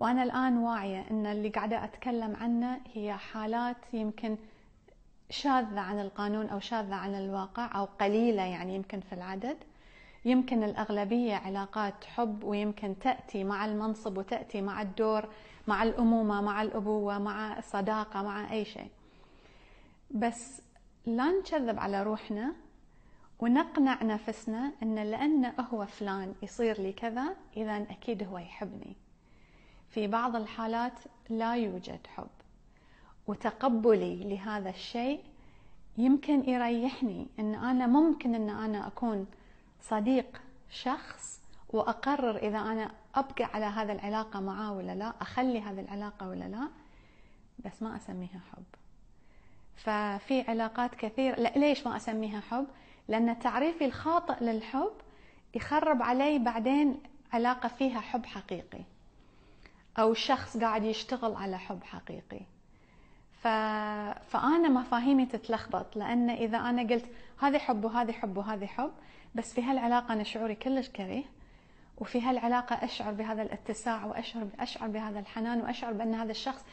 وأنا 0.00 0.22
الآن 0.22 0.58
واعية 0.58 1.04
أن 1.10 1.26
اللي 1.26 1.48
قاعدة 1.48 1.84
أتكلم 1.84 2.36
عنه 2.36 2.80
هي 2.94 3.12
حالات 3.12 3.76
يمكن 3.92 4.36
شاذة 5.30 5.80
عن 5.80 6.00
القانون 6.00 6.46
أو 6.46 6.60
شاذة 6.60 6.94
عن 6.94 7.14
الواقع 7.14 7.78
أو 7.78 7.84
قليلة 7.84 8.42
يعني 8.42 8.74
يمكن 8.74 9.00
في 9.00 9.12
العدد. 9.12 9.56
يمكن 10.24 10.62
الأغلبية 10.62 11.34
علاقات 11.34 12.04
حب 12.04 12.44
ويمكن 12.44 12.98
تأتي 12.98 13.44
مع 13.44 13.64
المنصب 13.64 14.18
وتأتي 14.18 14.62
مع 14.62 14.82
الدور 14.82 15.28
مع 15.66 15.82
الأمومة 15.82 16.40
مع 16.40 16.62
الأبوة 16.62 17.18
مع 17.18 17.58
الصداقة 17.58 18.22
مع 18.22 18.52
أي 18.52 18.64
شيء. 18.64 18.90
بس 20.10 20.62
لا 21.06 21.30
نكذب 21.30 21.78
على 21.78 22.02
روحنا 22.02 22.52
ونقنع 23.38 24.02
نفسنا 24.02 24.72
أن 24.82 24.94
لأنه 24.94 25.54
هو 25.72 25.86
فلان 25.86 26.34
يصير 26.42 26.80
لي 26.80 26.92
كذا 26.92 27.36
إذا 27.56 27.76
أكيد 27.76 28.22
هو 28.22 28.38
يحبني. 28.38 28.96
في 29.90 30.06
بعض 30.06 30.36
الحالات 30.36 30.92
لا 31.30 31.54
يوجد 31.54 32.06
حب. 32.06 32.28
وتقبلي 33.26 34.16
لهذا 34.16 34.70
الشيء 34.70 35.20
يمكن 35.98 36.48
يريحني 36.50 37.26
إن 37.38 37.54
أنا 37.54 37.86
ممكن 37.86 38.34
إن 38.34 38.50
أنا 38.50 38.86
أكون 38.86 39.26
صديق 39.80 40.42
شخص 40.70 41.40
وأقرر 41.68 42.36
إذا 42.36 42.58
أنا 42.58 42.90
أبقى 43.14 43.44
على 43.44 43.64
هذا 43.64 43.92
العلاقة 43.92 44.40
معاه 44.40 44.72
ولا 44.72 44.94
لا 44.94 45.14
أخلي 45.20 45.60
هذه 45.60 45.80
العلاقة 45.80 46.28
ولا 46.28 46.44
لا 46.44 46.68
بس 47.64 47.82
ما 47.82 47.96
أسميها 47.96 48.40
حب. 48.52 48.64
ففي 49.76 50.40
علاقات 50.48 50.94
كثير 50.94 51.40
لا 51.40 51.48
ليش 51.56 51.86
ما 51.86 51.96
أسميها 51.96 52.40
حب؟ 52.40 52.66
لأن 53.08 53.38
تعريفي 53.38 53.84
الخاطئ 53.84 54.44
للحب 54.44 54.92
يخرب 55.54 56.02
علي 56.02 56.38
بعدين 56.38 57.00
علاقة 57.32 57.68
فيها 57.68 58.00
حب 58.00 58.26
حقيقي. 58.26 58.84
أو 59.98 60.14
شخص 60.14 60.56
قاعد 60.56 60.84
يشتغل 60.84 61.34
على 61.34 61.58
حب 61.58 61.84
حقيقي. 61.84 62.40
ف... 63.40 63.48
فأنا 64.28 64.68
مفاهيمي 64.68 65.26
تتلخبط 65.26 65.96
لأن 65.96 66.30
إذا 66.30 66.58
أنا 66.58 66.82
قلت 66.82 67.06
هذه 67.38 67.58
حب 67.58 67.84
وهذه 67.84 68.12
حب 68.12 68.36
وهذه 68.36 68.66
حب 68.66 68.92
بس 69.34 69.54
في 69.54 69.62
هالعلاقة 69.62 70.12
أنا 70.12 70.22
شعوري 70.22 70.54
كلش 70.54 70.88
كريه 70.88 71.24
وفي 71.98 72.20
هالعلاقة 72.20 72.84
أشعر 72.84 73.12
بهذا 73.12 73.42
الاتساع 73.42 74.04
وأشعر 74.04 74.46
أشعر 74.60 74.88
بهذا 74.88 75.18
الحنان 75.18 75.60
وأشعر 75.60 75.92
بأن 75.92 76.14
هذا 76.14 76.30
الشخص 76.30 76.64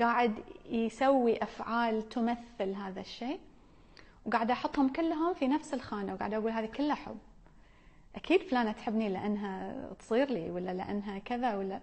قاعد 0.00 0.34
يسوي 0.70 1.42
أفعال 1.42 2.08
تمثل 2.08 2.74
هذا 2.74 3.00
الشيء 3.00 3.40
وقاعده 4.26 4.52
أحطهم 4.52 4.88
كلهم 4.88 5.34
في 5.34 5.48
نفس 5.48 5.74
الخانة 5.74 6.14
وقاعده 6.14 6.36
أقول 6.36 6.50
هذه 6.50 6.66
كلها 6.66 6.94
حب. 6.94 7.18
أكيد 8.14 8.42
فلانة 8.42 8.72
تحبني 8.72 9.08
لأنها 9.08 9.74
تصير 9.98 10.30
لي 10.30 10.50
ولا 10.50 10.70
لأنها 10.70 11.18
كذا 11.18 11.56
ولا 11.56 11.80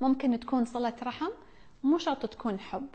ممكن 0.00 0.40
تكون 0.40 0.64
صلة 0.64 0.96
رحم 1.02 1.30
مو 1.82 1.98
شرط 1.98 2.26
تكون 2.26 2.60
حب. 2.60 2.88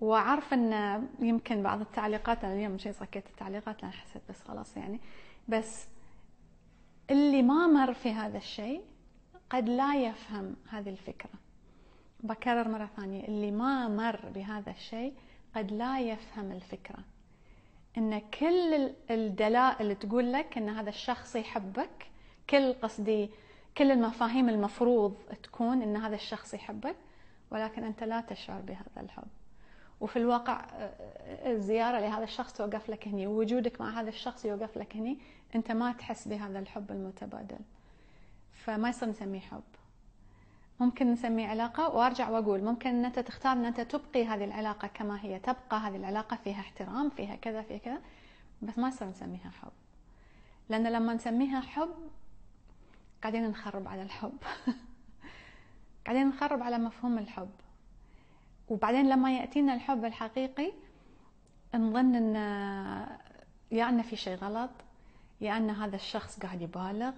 وعارفه 0.00 0.56
إن 0.56 1.08
يمكن 1.20 1.62
بعض 1.62 1.80
التعليقات 1.80 2.44
أنا 2.44 2.54
اليوم 2.54 2.78
شيء 2.78 2.92
سكت 2.92 3.26
التعليقات 3.30 3.82
لأن 3.82 3.92
حسيت 3.92 4.22
بس 4.28 4.42
خلاص 4.42 4.76
يعني. 4.76 5.00
بس 5.48 5.86
اللي 7.10 7.42
ما 7.42 7.66
مر 7.66 7.94
في 7.94 8.10
هذا 8.12 8.38
الشيء 8.38 8.82
قد 9.50 9.68
لا 9.68 9.94
يفهم 9.94 10.56
هذه 10.70 10.88
الفكرة. 10.88 11.30
بكرر 12.20 12.68
مرة 12.68 12.90
ثانية 12.96 13.24
اللي 13.28 13.50
ما 13.50 13.88
مر 13.88 14.20
بهذا 14.34 14.70
الشيء 14.70 15.14
قد 15.56 15.72
لا 15.72 16.00
يفهم 16.00 16.52
الفكرة. 16.52 16.98
إن 17.98 18.18
كل 18.18 18.90
الدلائل 19.10 19.96
تقول 19.96 20.32
لك 20.32 20.58
إن 20.58 20.68
هذا 20.68 20.88
الشخص 20.88 21.36
يحبك 21.36 22.06
كل 22.50 22.72
قصدي 22.72 23.30
كل 23.78 23.90
المفاهيم 23.90 24.48
المفروض 24.48 25.16
تكون 25.42 25.82
إن 25.82 25.96
هذا 25.96 26.14
الشخص 26.14 26.54
يحبك 26.54 26.96
ولكن 27.50 27.84
أنت 27.84 28.02
لا 28.02 28.20
تشعر 28.20 28.60
بهذا 28.60 29.00
الحب. 29.00 29.26
وفي 30.00 30.18
الواقع 30.18 30.64
الزيارة 31.46 32.00
لهذا 32.00 32.24
الشخص 32.24 32.52
توقف 32.52 32.90
لك 32.90 33.08
هني 33.08 33.26
ووجودك 33.26 33.80
مع 33.80 34.00
هذا 34.00 34.08
الشخص 34.08 34.44
يوقف 34.44 34.78
لك 34.78 34.96
هني 34.96 35.18
أنت 35.54 35.72
ما 35.72 35.92
تحس 35.92 36.28
بهذا 36.28 36.58
الحب 36.58 36.90
المتبادل. 36.90 37.58
فما 38.52 38.88
يصير 38.88 39.08
نسميه 39.08 39.40
حب. 39.40 39.62
ممكن 40.80 41.12
نسميه 41.12 41.48
علاقة 41.48 41.88
وأرجع 41.88 42.30
وأقول 42.30 42.64
ممكن 42.64 42.90
ان 42.90 43.04
أنت 43.04 43.18
تختار 43.18 43.52
أن 43.52 43.64
أنت 43.64 43.80
تبقي 43.80 44.24
هذه 44.26 44.44
العلاقة 44.44 44.88
كما 44.88 45.24
هي 45.24 45.38
تبقى 45.38 45.78
هذه 45.80 45.96
العلاقة 45.96 46.36
فيها 46.36 46.60
احترام 46.60 47.10
فيها 47.10 47.36
كذا 47.36 47.62
فيها 47.62 47.78
كذا 47.78 47.98
بس 48.62 48.78
ما 48.78 48.88
يصير 48.88 49.08
نسميها 49.08 49.50
حب. 49.62 49.70
لأن 50.68 50.86
لما 50.86 51.14
نسميها 51.14 51.60
حب 51.60 51.90
قاعدين 53.22 53.48
نخرب 53.48 53.88
على 53.88 54.02
الحب. 54.02 54.38
قاعدين 56.06 56.28
نخرب 56.28 56.62
على 56.62 56.78
مفهوم 56.78 57.18
الحب. 57.18 57.50
وبعدين 58.68 59.08
لما 59.08 59.36
يأتينا 59.36 59.74
الحب 59.74 60.04
الحقيقي 60.04 60.72
نظن 61.74 62.14
إن 62.14 62.36
يا 63.70 63.88
إن 63.88 64.02
في 64.02 64.16
شيء 64.16 64.36
غلط 64.36 64.70
يا 65.40 65.56
إن 65.56 65.70
هذا 65.70 65.96
الشخص 65.96 66.40
قاعد 66.40 66.62
يبالغ 66.62 67.12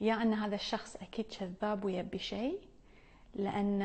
يا 0.00 0.22
إن 0.22 0.32
هذا 0.32 0.54
الشخص 0.54 0.96
أكيد 0.96 1.26
كذاب 1.26 1.84
ويبي 1.84 2.18
شيء 2.18 2.60
لأن 3.34 3.82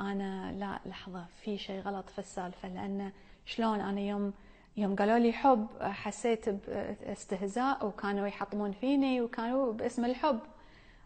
أنا 0.00 0.52
لا 0.52 0.80
لحظة 0.86 1.26
في 1.42 1.58
شيء 1.58 1.80
غلط 1.80 2.10
في 2.10 2.18
السالفة. 2.18 2.68
لأن 2.68 3.12
شلون 3.46 3.80
أنا 3.80 4.00
يوم 4.00 4.32
يوم 4.76 4.96
قالوا 4.96 5.18
لي 5.18 5.32
حب 5.32 5.66
حسيت 5.80 6.48
باستهزاء 6.48 7.86
وكانوا 7.86 8.26
يحطمون 8.26 8.72
فيني 8.72 9.20
وكانوا 9.20 9.72
باسم 9.72 10.04
الحب. 10.04 10.40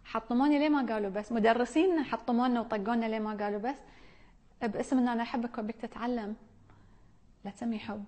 حطموني 0.08 0.58
ليه 0.58 0.68
ما 0.68 0.92
قالوا 0.92 1.10
بس؟ 1.10 1.32
مدرسين 1.32 2.02
حطمونا 2.02 2.60
وطقونا 2.60 3.06
ليه 3.06 3.18
ما 3.18 3.44
قالوا 3.44 3.60
بس؟ 3.60 3.76
باسم 4.62 4.98
ان 4.98 5.08
أنا 5.08 5.22
أحبك 5.22 5.58
وبيك 5.58 5.76
تتعلم. 5.76 6.36
لا 7.44 7.50
تسميه 7.50 7.78
حب. 7.78 8.04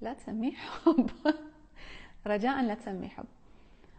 لا 0.00 0.12
تسميه 0.12 0.52
حب. 0.56 1.10
رجاء 2.26 2.62
لا 2.62 2.74
تسميه 2.74 3.08
حب. 3.08 3.26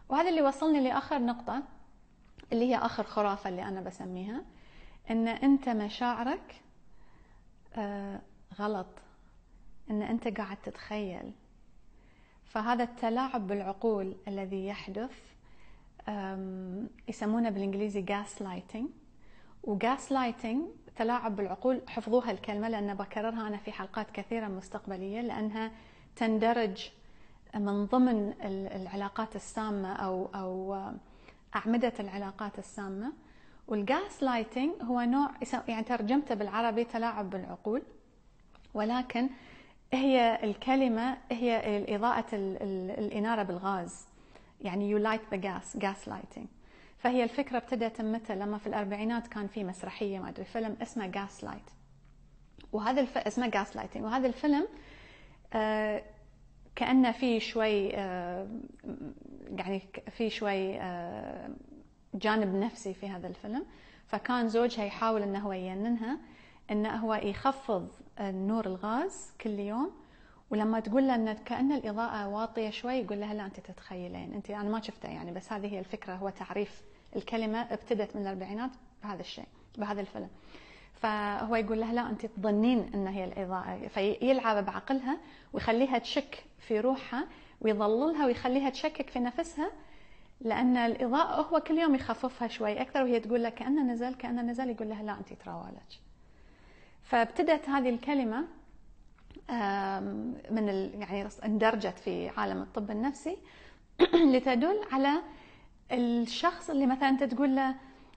وهذا 0.08 0.28
اللي 0.28 0.42
وصلني 0.42 0.80
لآخر 0.80 1.18
نقطة 1.18 1.62
اللي 2.52 2.70
هي 2.70 2.76
آخر 2.76 3.04
خرافة 3.04 3.50
اللي 3.50 3.62
أنا 3.62 3.80
بسميها 3.80 4.44
إن 5.10 5.28
أنت 5.28 5.68
مشاعرك 5.68 6.62
آه 7.74 8.20
غلط. 8.58 8.98
إن 9.90 10.02
أنت 10.02 10.28
قاعد 10.28 10.56
تتخيل. 10.56 11.32
فهذا 12.44 12.84
التلاعب 12.84 13.46
بالعقول 13.46 14.16
الذي 14.28 14.66
يحدث 14.66 15.31
يسمونه 17.08 17.50
بالإنجليزي 17.50 18.00
gaslighting 18.00 20.12
و 20.12 20.16
gaslighting 20.16 20.64
تلاعب 20.96 21.36
بالعقول 21.36 21.80
حفظوها 21.88 22.30
الكلمة 22.30 22.68
لأن 22.68 22.94
بكررها 22.94 23.48
أنا 23.48 23.56
في 23.56 23.72
حلقات 23.72 24.10
كثيرة 24.10 24.46
مستقبلية 24.48 25.20
لأنها 25.20 25.70
تندرج 26.16 26.90
من 27.54 27.86
ضمن 27.86 28.34
العلاقات 28.74 29.36
السامة 29.36 29.92
أو 29.92 30.28
أو 30.34 30.76
أعمدة 31.56 31.92
العلاقات 32.00 32.58
السامة. 32.58 33.12
والجاس 33.68 34.22
لايتنج 34.22 34.70
هو 34.82 35.00
نوع 35.00 35.30
يعني 35.68 35.84
ترجمته 35.84 36.34
بالعربي 36.34 36.84
تلاعب 36.84 37.30
بالعقول 37.30 37.82
ولكن 38.74 39.28
هي 39.92 40.44
الكلمة 40.44 41.18
هي 41.30 41.84
إضاءة 41.96 42.26
الإنارة 42.34 43.42
بالغاز. 43.42 44.06
يعني 44.62 44.94
you 44.94 45.02
light 45.04 45.34
the 45.34 45.38
gas 45.38 45.80
gas 45.82 46.08
lighting 46.10 46.46
فهي 46.98 47.24
الفكرة 47.24 47.56
ابتدت 47.56 48.00
متى؟ 48.00 48.34
لما 48.34 48.58
في 48.58 48.66
الأربعينات 48.66 49.26
كان 49.26 49.46
في 49.46 49.64
مسرحية 49.64 50.18
ما 50.18 50.28
أدري 50.28 50.44
فيلم 50.44 50.76
اسمه 50.82 51.12
gas 51.12 51.44
light 51.44 51.72
وهذا 52.72 53.00
الف... 53.00 53.18
اسمه 53.18 53.50
gas 53.50 53.76
lighting 53.76 54.00
وهذا 54.00 54.26
الفيلم 54.26 54.68
آه 55.52 56.02
كأنه 56.76 57.12
في 57.12 57.40
شوي 57.40 57.96
آه 57.96 58.48
يعني 59.50 59.82
في 60.10 60.30
شوي 60.30 60.80
آه 60.80 61.50
جانب 62.14 62.54
نفسي 62.54 62.94
في 62.94 63.08
هذا 63.08 63.28
الفيلم. 63.28 63.66
فكان 64.06 64.48
زوجها 64.48 64.84
يحاول 64.84 65.22
انه 65.22 65.38
هو 65.38 65.52
يجننها 65.52 66.18
انه 66.70 66.96
هو 66.96 67.14
يخفض 67.14 67.88
نور 68.20 68.66
الغاز 68.66 69.32
كل 69.40 69.58
يوم 69.58 69.90
ولما 70.52 70.80
تقول 70.80 71.06
له 71.08 71.14
ان 71.14 71.32
كأن 71.32 71.72
الإضاءة 71.72 72.28
واطية 72.28 72.70
شوي 72.70 72.94
يقول 72.94 73.20
لها 73.20 73.34
لا 73.34 73.46
أنت 73.46 73.60
تتخيلين. 73.60 74.32
أنت 74.34 74.50
أنا 74.50 74.68
ما 74.68 74.80
شفته 74.80 75.08
يعني 75.08 75.32
بس 75.32 75.52
هذه 75.52 75.66
هي 75.72 75.78
الفكرة 75.78 76.14
هو 76.14 76.28
تعريف 76.28 76.82
الكلمة 77.16 77.58
ابتدت 77.58 78.16
من 78.16 78.22
الأربعينات 78.22 78.70
بهذا 79.02 79.20
الشيء 79.20 79.46
بهذا 79.78 80.00
الفيلم. 80.00 80.28
فهو 80.94 81.56
يقول 81.56 81.80
لها 81.80 81.92
لا 81.92 82.10
أنت 82.10 82.26
تظنين 82.26 82.90
إن 82.94 83.06
هي 83.06 83.24
الإضاءة. 83.24 83.88
فيلعب 83.88 84.64
بعقلها 84.64 85.18
ويخليها 85.52 85.98
تشك 85.98 86.44
في 86.58 86.80
روحها 86.80 87.26
ويضللها 87.60 88.26
ويخليها 88.26 88.70
تشكك 88.70 89.10
في 89.10 89.18
نفسها 89.18 89.70
لأن 90.40 90.76
الإضاءة 90.76 91.42
هو 91.42 91.60
كل 91.60 91.78
يوم 91.78 91.94
يخففها 91.94 92.48
شوي 92.48 92.80
أكثر 92.80 93.02
وهي 93.02 93.20
تقول 93.20 93.42
له 93.42 93.48
كأنه 93.48 93.82
نزل 93.92 94.14
كأنه 94.14 94.42
نزل 94.42 94.70
يقول 94.70 94.88
لها 94.88 95.02
لا 95.02 95.18
أنت 95.18 95.32
تراولج 95.32 95.98
فابتدت 97.02 97.68
هذه 97.68 97.88
الكلمة 97.88 98.44
من 100.50 100.68
يعني 101.00 101.28
اندرجت 101.44 101.98
في 101.98 102.28
عالم 102.28 102.62
الطب 102.62 102.90
النفسي 102.90 103.36
لتدل 104.14 104.80
على 104.92 105.22
الشخص 105.92 106.70
اللي 106.70 106.86
مثلا 106.86 107.08
أنت 107.08 107.24
تقول 107.24 107.56
له 107.56 107.74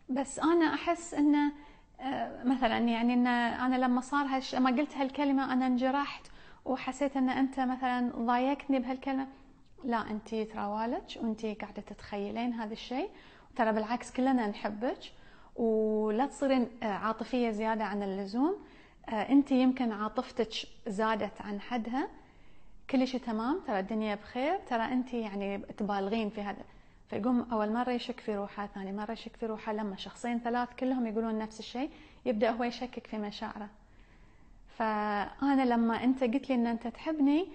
بس 0.09 0.39
أنا 0.39 0.73
أحس 0.73 1.13
إنه 1.13 1.51
مثلا 2.43 2.77
يعني 2.77 3.13
ان 3.13 3.27
أنا 3.27 3.75
لما 3.75 4.01
صار 4.01 4.25
هالش 4.25 4.55
ما 4.55 4.69
قلت 4.69 4.97
هالكلمة 4.97 5.53
أنا 5.53 5.67
انجرحت 5.67 6.25
وحسيت 6.65 7.17
إن 7.17 7.29
أنت 7.29 7.59
مثلا 7.59 8.11
ضايقتني 8.15 8.79
بهالكلمة. 8.79 9.27
لا 9.83 10.11
أنت 10.11 10.35
تراوالج 10.35 11.17
وأنت 11.17 11.45
قاعدة 11.45 11.81
تتخيلين 11.81 12.53
هذا 12.53 12.73
الشيء. 12.73 13.09
ترى 13.55 13.71
بالعكس 13.71 14.11
كلنا 14.11 14.47
نحبك 14.47 14.99
ولا 15.55 16.25
تصيرين 16.25 16.67
عاطفية 16.81 17.49
زيادة 17.49 17.83
عن 17.83 18.03
اللزوم. 18.03 18.55
انت 19.09 19.51
يمكن 19.51 19.91
عاطفتك 19.91 20.51
زادت 20.87 21.41
عن 21.41 21.61
حدها. 21.61 22.09
كل 22.89 23.07
شيء 23.07 23.19
تمام 23.19 23.59
ترى 23.67 23.79
الدنيا 23.79 24.15
بخير. 24.15 24.57
ترى 24.57 24.83
انت 24.83 25.13
يعني 25.13 25.57
تبالغين 25.57 26.29
في 26.29 26.41
هذا. 26.41 26.63
فيقوم 27.09 27.47
أول 27.51 27.73
مرة 27.73 27.91
يشك 27.91 28.19
في 28.19 28.35
روحه 28.35 28.67
ثاني 28.67 28.91
مرة 28.91 29.11
يشك 29.11 29.35
في 29.35 29.45
روحه. 29.45 29.73
لما 29.73 29.95
شخصين 29.95 30.39
ثلاث 30.39 30.69
كلهم 30.79 31.07
يقولون 31.07 31.37
نفس 31.39 31.59
الشيء 31.59 31.89
يبدأ 32.25 32.51
هو 32.51 32.63
يشكك 32.63 33.07
في 33.07 33.17
مشاعره. 33.17 33.69
فأنا 34.77 35.65
لما 35.65 36.03
أنت 36.03 36.23
قلت 36.23 36.49
لي 36.49 36.55
إن 36.55 36.67
أنت 36.67 36.87
تحبني 36.87 37.47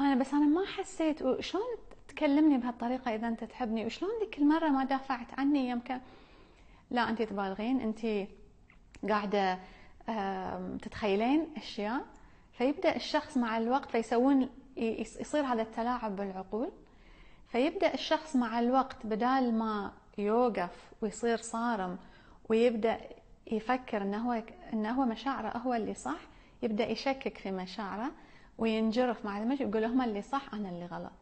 أنا 0.00 0.14
بس 0.14 0.34
أنا 0.34 0.46
ما 0.46 0.66
حسيت. 0.66 1.22
وشلون 1.22 1.64
تكلمني 2.08 2.58
بهالطريقة 2.58 3.14
إذا 3.14 3.28
أنت 3.28 3.44
تحبني؟ 3.44 3.86
وشلون 3.86 4.10
ذيك 4.20 4.38
المرة 4.38 4.68
ما 4.68 4.84
دافعت 4.84 5.38
عني 5.38 5.68
يوم 5.68 5.80
كان 5.80 6.00
لا 6.90 7.10
أنت 7.10 7.22
تبالغين. 7.22 7.80
أنت 7.80 8.28
قاعدة 9.08 9.58
تتخيلين 10.82 11.46
أشياء؟ 11.56 12.04
فيبدأ 12.52 12.96
الشخص 12.96 13.36
مع 13.36 13.58
الوقت 13.58 13.90
فيسوون 13.90 14.48
يصير 14.76 15.44
هذا 15.44 15.62
التلاعب 15.62 16.16
بالعقول. 16.16 16.70
فيبدأ 17.48 17.94
الشخص 17.94 18.36
مع 18.36 18.60
الوقت 18.60 19.06
بدال 19.06 19.58
ما 19.58 19.92
يوقف 20.18 20.92
ويصير 21.02 21.36
صارم 21.36 21.98
ويبدأ 22.48 23.00
يفكر 23.52 24.02
إنه 24.02 24.30
هو 24.30 24.42
إنه 24.72 24.90
هو 24.90 25.04
مشاعره 25.04 25.58
هو 25.58 25.74
اللي 25.74 25.94
صح 25.94 26.20
يبدأ 26.62 26.90
يشكك 26.90 27.38
في 27.38 27.50
مشاعره 27.50 28.10
وينجرف 28.58 29.24
مع 29.24 29.38
المشي 29.38 29.62
يقول 29.62 29.84
هم 29.84 30.02
اللي 30.02 30.22
صح 30.22 30.54
أنا 30.54 30.68
اللي 30.68 30.86
غلط. 30.86 31.12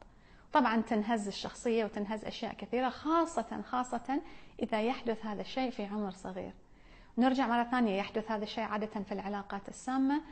طبعا 0.52 0.80
تنهز 0.80 1.26
الشخصية 1.26 1.84
وتنهز 1.84 2.24
أشياء 2.24 2.54
كثيرة 2.54 2.88
خاصة 2.88 3.62
خاصة 3.62 4.22
إذا 4.62 4.82
يحدث 4.82 5.26
هذا 5.26 5.40
الشيء 5.40 5.70
في 5.70 5.84
عمر 5.84 6.10
صغير. 6.10 6.52
نرجع 7.18 7.46
مرة 7.46 7.64
ثانية 7.64 7.98
يحدث 7.98 8.30
هذا 8.30 8.44
الشيء 8.44 8.64
عادة 8.64 8.86
في 8.86 9.12
العلاقات 9.12 9.68
السامة 9.68 10.22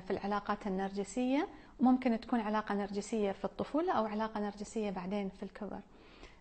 في 0.00 0.10
العلاقات 0.10 0.66
النرجسية. 0.66 1.48
ممكن 1.80 2.20
تكون 2.20 2.40
علاقة 2.40 2.74
نرجسية 2.74 3.32
في 3.32 3.44
الطفولة 3.44 3.92
أو 3.92 4.06
علاقة 4.06 4.40
نرجسية 4.40 4.90
بعدين 4.90 5.28
في 5.28 5.42
الكبر. 5.42 5.80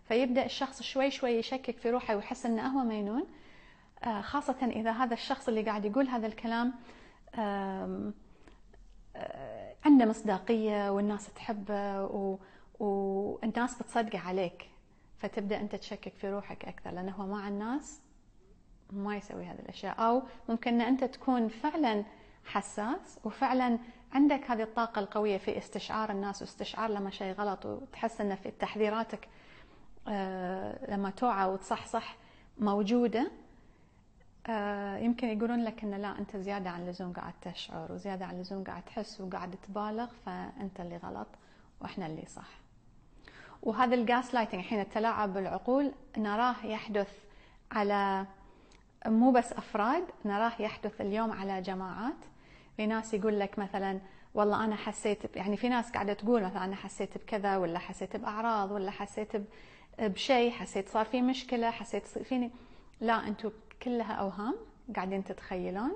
فيبدأ 0.07 0.45
الشخص 0.45 0.81
شوي 0.81 1.11
شوي 1.11 1.31
يشكك 1.31 1.77
في 1.77 1.89
روحه 1.89 2.15
ويحس 2.15 2.45
أنه 2.45 2.67
هو 2.67 2.83
مينون. 2.83 3.23
خاصة 4.21 4.55
إذا 4.63 4.91
هذا 4.91 5.13
الشخص 5.13 5.47
اللي 5.47 5.61
قاعد 5.61 5.85
يقول 5.85 6.07
هذا 6.07 6.27
الكلام 6.27 6.73
آه، 7.35 8.11
عنده 9.85 10.05
مصداقية 10.05 10.89
والناس 10.91 11.33
تحبه 11.33 12.03
و... 12.03 12.37
والناس 12.79 13.81
بتصدقه 13.81 14.19
عليك 14.19 14.69
فتبدأ 15.17 15.59
أنت 15.59 15.75
تشكك 15.75 16.13
في 16.13 16.29
روحك 16.29 16.65
أكثر 16.65 16.91
لأنه 16.91 17.11
هو 17.11 17.25
مع 17.25 17.47
الناس. 17.47 18.01
ما 18.91 19.17
يسوي 19.17 19.45
هذه 19.45 19.59
الأشياء 19.59 19.95
أو 19.99 20.23
ممكن 20.49 20.73
أن 20.73 20.81
أنت 20.81 21.03
تكون 21.03 21.47
فعلا 21.47 22.03
حساس 22.45 23.19
وفعلا 23.23 23.79
عندك 24.13 24.51
هذه 24.51 24.63
الطاقة 24.63 24.99
القوية 24.99 25.37
في 25.37 25.57
استشعار 25.57 26.11
الناس 26.11 26.41
واستشعار 26.41 26.89
لما 26.89 27.09
شيء 27.09 27.33
غلط 27.33 27.65
وتحس 27.65 28.21
أن 28.21 28.35
في 28.35 28.51
تحذيراتك 28.51 29.27
آه، 30.07 30.91
لما 30.91 31.09
توعى 31.09 31.49
وتصحصح 31.49 32.17
موجودة 32.59 33.31
آه، 34.47 34.97
يمكن 34.97 35.27
يقولون 35.27 35.63
لك 35.63 35.83
إن 35.83 35.91
لا 35.91 36.19
أنت 36.19 36.37
زيادة 36.37 36.69
عن 36.69 36.81
اللزوم 36.81 37.13
قاعد 37.13 37.33
تشعر 37.41 37.91
وزيادة 37.91 38.25
عن 38.25 38.35
اللزوم 38.35 38.63
قاعد 38.63 38.83
تحس 38.85 39.21
وقاعد 39.21 39.55
تبالغ 39.67 40.07
فأنت 40.25 40.79
اللي 40.79 40.97
غلط 40.97 41.27
وإحنا 41.81 42.05
اللي 42.05 42.25
صح. 42.25 42.49
وهذا 43.63 43.95
ال 43.95 44.33
gaslighting 44.33 44.59
الحين 44.59 44.79
التلاعب 44.79 45.33
بالعقول 45.33 45.91
نراه 46.17 46.55
يحدث 46.65 47.09
على 47.71 48.25
مو 49.05 49.31
بس 49.31 49.53
أفراد 49.53 50.03
نراه 50.25 50.51
يحدث 50.59 51.01
اليوم 51.01 51.31
على 51.31 51.61
جماعات. 51.61 52.15
في 52.77 52.87
ناس 52.87 53.13
يقول 53.13 53.39
لك 53.39 53.59
مثلا 53.59 53.99
والله 54.33 54.63
أنا 54.63 54.75
حسيت 54.75 55.35
يعني 55.35 55.57
في 55.57 55.69
ناس 55.69 55.91
قاعدة 55.91 56.13
تقول 56.13 56.43
مثلا 56.43 56.63
أنا 56.63 56.75
حسيت 56.75 57.17
بكذا 57.17 57.57
ولا 57.57 57.79
حسيت 57.79 58.15
بأعراض 58.15 58.71
ولا 58.71 58.91
حسيت 58.91 59.31
بشيء 59.99 60.51
حسيت 60.51 60.89
صار 60.89 61.05
في 61.05 61.21
مشكلة 61.21 61.71
حسيت 61.71 62.07
فيني. 62.07 62.51
لا 63.01 63.27
أنتم 63.27 63.51
كلها 63.83 64.13
أوهام 64.13 64.55
قاعدين 64.95 65.23
تتخيلون 65.23 65.91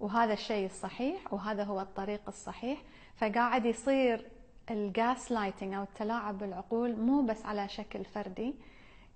وهذا 0.00 0.32
الشيء 0.32 0.66
الصحيح 0.66 1.32
وهذا 1.32 1.64
هو 1.64 1.80
الطريق 1.80 2.20
الصحيح. 2.28 2.82
فقاعد 3.16 3.66
يصير 3.66 4.26
ال 4.70 5.32
gaslighting 5.32 5.74
أو 5.74 5.82
التلاعب 5.82 6.38
بالعقول 6.38 6.96
مو 6.96 7.22
بس 7.22 7.46
على 7.46 7.68
شكل 7.68 8.04
فردي. 8.04 8.54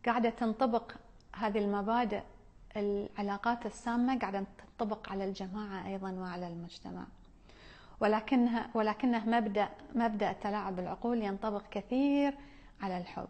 قاعدة 0.06 0.30
تنطبق 0.30 0.92
هذه 1.36 1.58
المبادئ 1.58 2.22
العلاقات 2.76 3.66
السامة 3.66 4.18
قاعدة 4.18 4.44
تنطبق 4.78 5.12
على 5.12 5.24
الجماعة 5.24 5.86
أيضا 5.86 6.12
وعلى 6.12 6.48
المجتمع. 6.48 7.04
ولكنها 8.00 8.70
ولكنه 8.74 9.28
مبدا 9.28 9.68
مبدأ 9.94 10.30
التلاعب 10.30 10.76
بالعقول 10.76 11.22
ينطبق 11.22 11.62
كثير 11.70 12.34
على 12.80 12.98
الحب. 12.98 13.28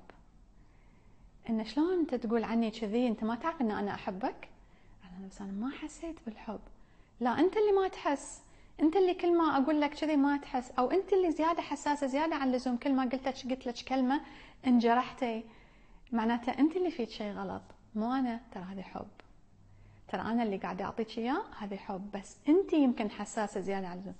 إن 1.50 1.64
شلون 1.64 1.98
أنت 1.98 2.14
تقول 2.14 2.44
عني 2.44 2.70
كذي؟ 2.70 3.08
أنت 3.08 3.24
ما 3.24 3.34
تعرف 3.34 3.60
إن 3.60 3.70
أنا 3.70 3.94
أحبك؟ 3.94 4.48
أنا 5.04 5.26
بس 5.28 5.40
أنا 5.40 5.52
ما 5.52 5.70
حسيت 5.70 6.16
بالحب. 6.26 6.60
لا 7.20 7.40
أنت 7.40 7.56
اللي 7.56 7.72
ما 7.72 7.88
تحس. 7.88 8.42
أنت 8.80 8.96
اللي 8.96 9.14
كل 9.14 9.38
ما 9.38 9.56
أقول 9.56 9.80
لك 9.80 9.94
كذي 9.94 10.16
ما 10.16 10.36
تحس. 10.36 10.70
أو 10.70 10.90
أنت 10.90 11.12
اللي 11.12 11.30
زيادة 11.30 11.62
حساسة 11.62 12.06
زيادة 12.06 12.36
عن 12.36 12.48
اللزوم. 12.48 12.76
كل 12.76 12.92
ما 12.92 13.02
قلت 13.02 13.28
لك 13.28 13.50
قلت 13.50 13.66
لك 13.66 13.84
كلمة 13.88 14.20
انجرحتي. 14.66 15.44
معناته 16.12 16.52
أنت 16.58 16.76
اللي 16.76 16.90
فيك 16.90 17.10
شيء 17.10 17.32
غلط 17.32 17.62
مو 17.94 18.12
أنا. 18.12 18.40
ترى 18.52 18.62
هذه 18.62 18.82
حب. 18.82 19.06
ترى 20.12 20.20
أنا 20.20 20.42
اللي 20.42 20.56
قاعدة 20.56 20.84
أعطيك 20.84 21.18
اياه 21.18 21.42
هذه 21.58 21.76
حب. 21.76 22.10
بس 22.14 22.36
أنت 22.48 22.72
يمكن 22.72 23.10
حساسة 23.10 23.60
زيادة 23.60 23.88
عن 23.88 23.96
اللزوم. 23.96 24.14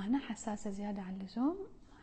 أنا 0.00 0.18
حساسة 0.18 0.70
زيادة 0.70 1.02
عن 1.02 1.20
اللزوم؟ 1.20 1.58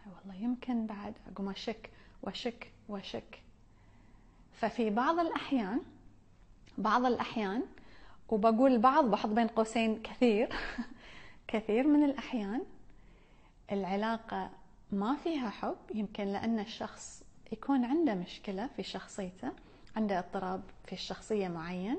والله 0.06 0.42
يمكن 0.44 0.86
بعد. 0.86 1.14
أقوم 1.32 1.50
أشك 1.50 1.90
وأشك 2.24 2.72
وأشك. 2.90 3.42
ففي 4.54 4.90
بعض 4.90 5.20
الأحيان 5.20 5.82
بعض 6.78 7.06
الأحيان 7.06 7.64
وبقول 8.30 8.78
بعض 8.78 9.06
بحط 9.06 9.30
بين 9.30 9.48
قوسين 9.48 10.02
كثير 10.02 10.50
كثير 11.48 11.88
من 11.88 12.04
الأحيان 12.04 12.62
العلاقة 13.72 14.50
ما 14.92 15.16
فيها 15.16 15.50
حب 15.50 15.78
يمكن 15.96 16.24
لأن 16.24 16.60
الشخص 16.60 17.24
يكون 17.52 17.86
عنده 17.86 18.16
مشكلة 18.16 18.68
في 18.68 18.84
شخصيته 18.84 19.52
عنده 19.96 20.20
اضطراب 20.20 20.62
في 20.86 20.94
الشخصية 20.94 21.48
معين. 21.48 21.98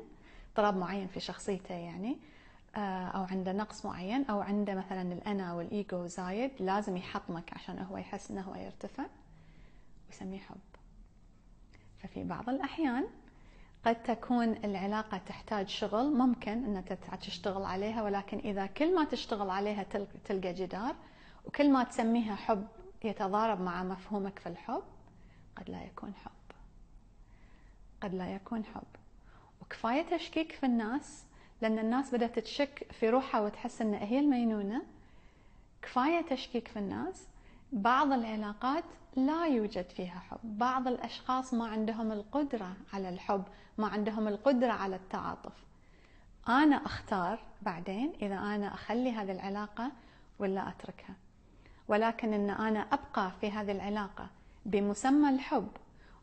اضطراب 0.61 0.77
معين 0.77 1.07
في 1.07 1.21
شخصيته 1.21 1.75
يعني 1.75 2.19
آه، 2.77 3.07
أو 3.09 3.23
عنده 3.23 3.53
نقص 3.53 3.87
معين 3.87 4.25
أو 4.25 4.41
عنده 4.41 4.75
مثلا 4.75 5.13
الأنا 5.13 5.55
والإيجو 5.55 6.07
زايد 6.07 6.51
لازم 6.61 6.97
يحطمك 6.97 7.53
عشان 7.53 7.79
هو 7.79 7.97
يحس 7.97 8.31
أنه 8.31 8.41
هو 8.41 8.55
يرتفع 8.55 9.07
ويسميه 10.07 10.39
حب. 10.39 10.57
ففي 11.99 12.25
بعض 12.25 12.49
الأحيان 12.49 13.07
قد 13.87 14.03
تكون 14.03 14.53
العلاقة 14.65 15.19
تحتاج 15.19 15.69
شغل 15.69 16.13
ممكن 16.13 16.77
أن 16.77 16.85
تشتغل 17.21 17.63
عليها 17.63 18.03
ولكن 18.03 18.39
إذا 18.39 18.67
كل 18.67 18.95
ما 18.95 19.05
تشتغل 19.05 19.51
عليها 19.51 19.83
تلقى 20.25 20.53
جدار 20.53 20.95
وكل 21.45 21.73
ما 21.73 21.85
تسميها 21.85 22.35
حب 22.35 22.67
يتضارب 23.05 23.61
مع 23.61 23.83
مفهومك 23.83 24.39
في 24.39 24.49
الحب 24.49 24.83
قد 25.57 25.71
لا 25.71 25.83
يكون 25.85 26.15
حب. 26.15 26.31
قد 28.01 28.15
لا 28.15 28.35
يكون 28.35 28.65
حب. 28.65 29.00
وكفاية 29.71 30.17
تشكيك 30.17 30.53
في 30.53 30.67
الناس 30.67 31.25
لأن 31.63 31.79
الناس 31.79 32.15
بدأت 32.15 32.39
تشك 32.39 32.87
في 32.93 33.11
روحها 33.11 33.41
وتحس 33.41 33.83
أن 33.83 33.95
هي 33.95 34.19
المينونة 34.21 34.83
كفاية 35.83 36.21
تشكيك 36.21 36.69
في 36.69 36.79
الناس. 36.79 37.27
بعض 37.73 38.13
العلاقات 38.13 38.85
لا 39.17 39.47
يوجد 39.47 39.91
فيها 39.91 40.19
حب. 40.31 40.39
بعض 40.43 40.89
الأشخاص 40.89 41.55
ما 41.55 41.67
عندهم 41.67 42.13
القدرة 42.13 42.77
على 42.93 43.09
الحب 43.09 43.43
ما 43.79 43.87
عندهم 43.87 44.29
القدرة 44.29 44.73
على 44.73 44.97
التعاطف. 44.97 45.53
أنا 46.49 46.77
أختار 46.77 47.39
بعدين 47.63 48.13
إذا 48.23 48.39
أنا 48.39 48.75
أخلي 48.75 49.13
هذه 49.13 49.33
العلاقة 49.33 49.93
ولا 50.39 50.69
أتركها. 50.69 51.15
ولكن 51.89 52.35
أن 52.35 52.51
أنا 52.51 52.81
أبقى 52.81 53.33
في 53.41 53.51
هذه 53.51 53.73
العلاقة 53.73 54.27
بمسمى 54.67 55.31
الحب 55.31 55.69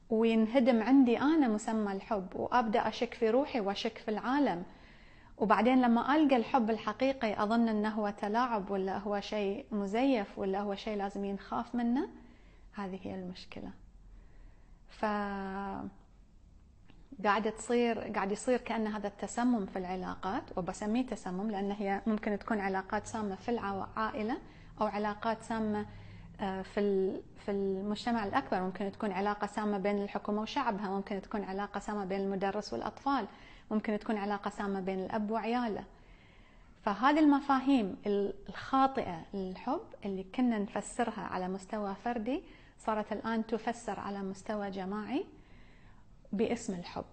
وينهدم 0.10 0.84
عندي 0.84 1.20
أنا 1.20 1.48
مسمى 1.48 1.91
الحب 1.91 2.28
وأبدأ 2.36 2.88
أشك 2.88 3.13
في 3.13 3.30
روحي 3.30 3.60
وأشك 3.60 3.98
في 3.98 4.12
العالم. 4.12 4.63
وبعدين 5.38 5.82
لما 5.82 6.15
ألقى 6.15 6.36
الحب 6.36 6.70
الحقيقي 6.70 7.43
أظن 7.43 7.70
أنه 7.70 7.89
هو 7.89 8.10
تلاعب 8.10 8.72
ولا 8.72 8.98
هو 8.98 9.20
شيء 9.20 9.65
مزيف 9.72 10.39
ولا 10.39 10.60
هو 10.60 10.76
شيء 10.76 10.98
لازم 10.98 11.26
ينخاف 11.26 11.76
منه. 11.76 12.10
هذه 12.74 13.00
هي 13.04 13.15
المشكلة. 13.15 13.72
ف 14.88 15.06
قاعدة 17.24 17.50
تصير 17.50 18.00
قاعد 18.00 18.32
يصير 18.32 18.58
كأن 18.58 18.88
هذا 18.88 19.08
التسمم 19.08 19.65
في 19.65 19.80
العلاقات 19.80 20.43
وبسميه 20.58 21.06
تسمم 21.06 21.52
لأن 21.52 21.72
هي 21.72 22.02
ممكن 22.08 22.39
تكون 22.39 22.60
علاقات 22.60 23.06
سامة 23.06 23.36
في 23.36 23.50
العائلة 23.50 24.38
أو 24.82 24.86
علاقات 24.88 25.41
سامة 25.41 25.86
في 26.38 27.12
في 27.45 27.52
المجتمع 27.52 28.26
الأكبر 28.26 28.62
ممكن 28.62 28.91
تكون 28.91 29.12
علاقة 29.12 29.47
سامة 29.47 29.78
بين 29.78 30.04
الحكومة 30.04 30.41
وشعبها 30.41 30.89
ممكن 30.89 31.21
تكون 31.21 31.43
علاقة 31.43 31.80
سامة 31.80 32.06
بين 32.06 32.21
المدرس 32.21 32.73
والأطفال 32.73 33.28
ممكن 33.71 34.00
تكون 34.00 34.17
علاقة 34.17 34.50
سامة 34.50 34.80
بين 34.80 35.00
الأب 35.00 35.32
وعياله. 35.32 35.84
فهذه 36.84 37.19
المفاهيم 37.19 37.95
الخاطئة 38.06 39.26
للحب 39.34 39.82
اللي 40.06 40.23
كنا 40.23 40.60
نفسرها 40.60 41.21
على 41.21 41.47
مستوى 41.47 41.95
فردي 42.04 42.43
صارت 42.80 43.13
الآن 43.13 43.45
تفسر 43.47 44.00
على 44.00 44.19
مستوى 44.23 44.69
جماعي 44.69 45.26
باسم 46.32 46.73
الحب. 46.73 47.06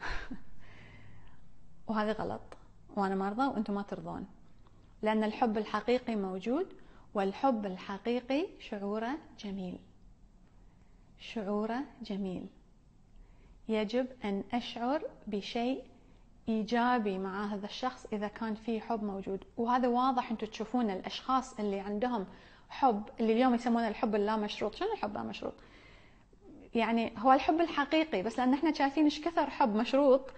وهذا 1.88 2.12
غلط 2.12 2.56
وأنا 2.96 3.14
مرضى 3.14 3.46
وأنتم 3.46 3.74
ما 3.74 3.82
ترضون 3.82 4.26
لأن 5.02 5.24
الحب 5.24 5.58
الحقيقي 5.58 6.16
موجود 6.16 6.66
والحب 7.14 7.66
الحقيقي 7.66 8.46
شعوره 8.60 9.18
جميل. 9.38 9.78
شعوره 11.18 11.84
جميل. 12.02 12.46
يجب 13.68 14.06
أن 14.24 14.44
أشعر 14.52 15.02
بشيء 15.26 15.84
إيجابي 16.48 17.18
مع 17.18 17.54
هذا 17.54 17.66
الشخص 17.66 18.06
إذا 18.12 18.28
كان 18.28 18.54
في 18.54 18.80
حب 18.80 19.02
موجود. 19.04 19.44
وهذا 19.56 19.88
واضح 19.88 20.30
أنتم 20.30 20.46
تشوفون 20.46 20.90
الأشخاص 20.90 21.58
اللي 21.60 21.80
عندهم 21.80 22.26
حب 22.70 23.02
اللي 23.20 23.32
اليوم 23.32 23.54
يسمونه 23.54 23.88
الحب 23.88 24.14
اللا 24.14 24.36
مشروط 24.36 24.74
شنو 24.74 24.92
الحب 24.92 25.14
لا 25.14 25.22
مشروط 25.22 25.54
يعني 26.74 27.12
هو 27.18 27.32
الحب 27.32 27.60
الحقيقي 27.60 28.22
بس 28.22 28.38
لأن 28.38 28.54
إحنا 28.54 28.72
شايفين 28.72 29.04
إيش 29.04 29.20
كثر 29.20 29.50
حب 29.50 29.74
مشروط 29.74 30.30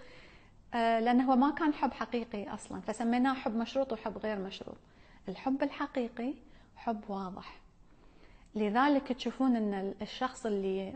آه، 0.73 0.99
لأنه 0.99 1.31
هو 1.31 1.35
ما 1.35 1.51
كان 1.51 1.73
حب 1.73 1.93
حقيقي 1.93 2.53
أصلا. 2.53 2.81
فسميناه 2.81 3.33
حب 3.33 3.55
مشروط 3.55 3.93
وحب 3.93 4.17
غير 4.17 4.39
مشروط. 4.39 4.77
الحب 5.29 5.63
الحقيقي 5.63 6.33
حب 6.83 7.01
واضح. 7.09 7.61
لذلك 8.55 9.07
تشوفون 9.11 9.55
إن 9.55 9.93
الشخص 10.01 10.45
اللي 10.45 10.93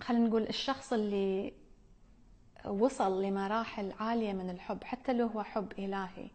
خلينا 0.00 0.28
نقول 0.28 0.42
الشخص 0.42 0.92
اللي 0.92 1.52
وصل 2.66 3.22
لمراحل 3.22 3.92
عالية 4.00 4.32
من 4.32 4.50
الحب 4.50 4.84
حتى 4.84 5.12
لو 5.12 5.26
هو 5.26 5.42
حب 5.42 5.72
إلهي 5.78 6.30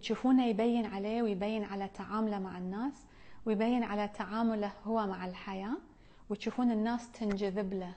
تشوفونه 0.00 0.46
يبين 0.46 0.86
عليه 0.86 1.22
ويبين 1.22 1.64
على 1.64 1.88
تعامله 1.88 2.38
مع 2.38 2.58
الناس 2.58 3.06
ويبين 3.46 3.82
على 3.82 4.08
تعامله 4.08 4.72
هو 4.84 5.06
مع 5.06 5.26
الحياة 5.26 5.76
وتشوفون 6.30 6.70
الناس 6.70 7.12
تنجذب 7.12 7.72
له. 7.74 7.94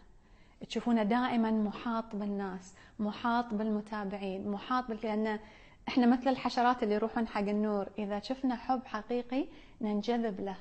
تشوفونه 0.68 1.04
دائما 1.04 1.52
محاط 1.52 2.16
بالناس 2.16 2.74
محاط 3.00 3.54
بالمتابعين 3.54 4.48
محاط 4.48 4.88
بال... 4.88 4.98
لأن 5.04 5.40
إحنا 5.88 6.06
مثل 6.06 6.30
الحشرات 6.30 6.84
اللي 6.84 6.96
يروحون 6.96 7.28
حق 7.28 7.42
النور 7.42 7.88
إذا 7.98 8.20
شفنا 8.20 8.56
حب 8.56 8.82
حقيقي 8.86 9.48
ننجذب 9.82 10.40
له. 10.42 10.58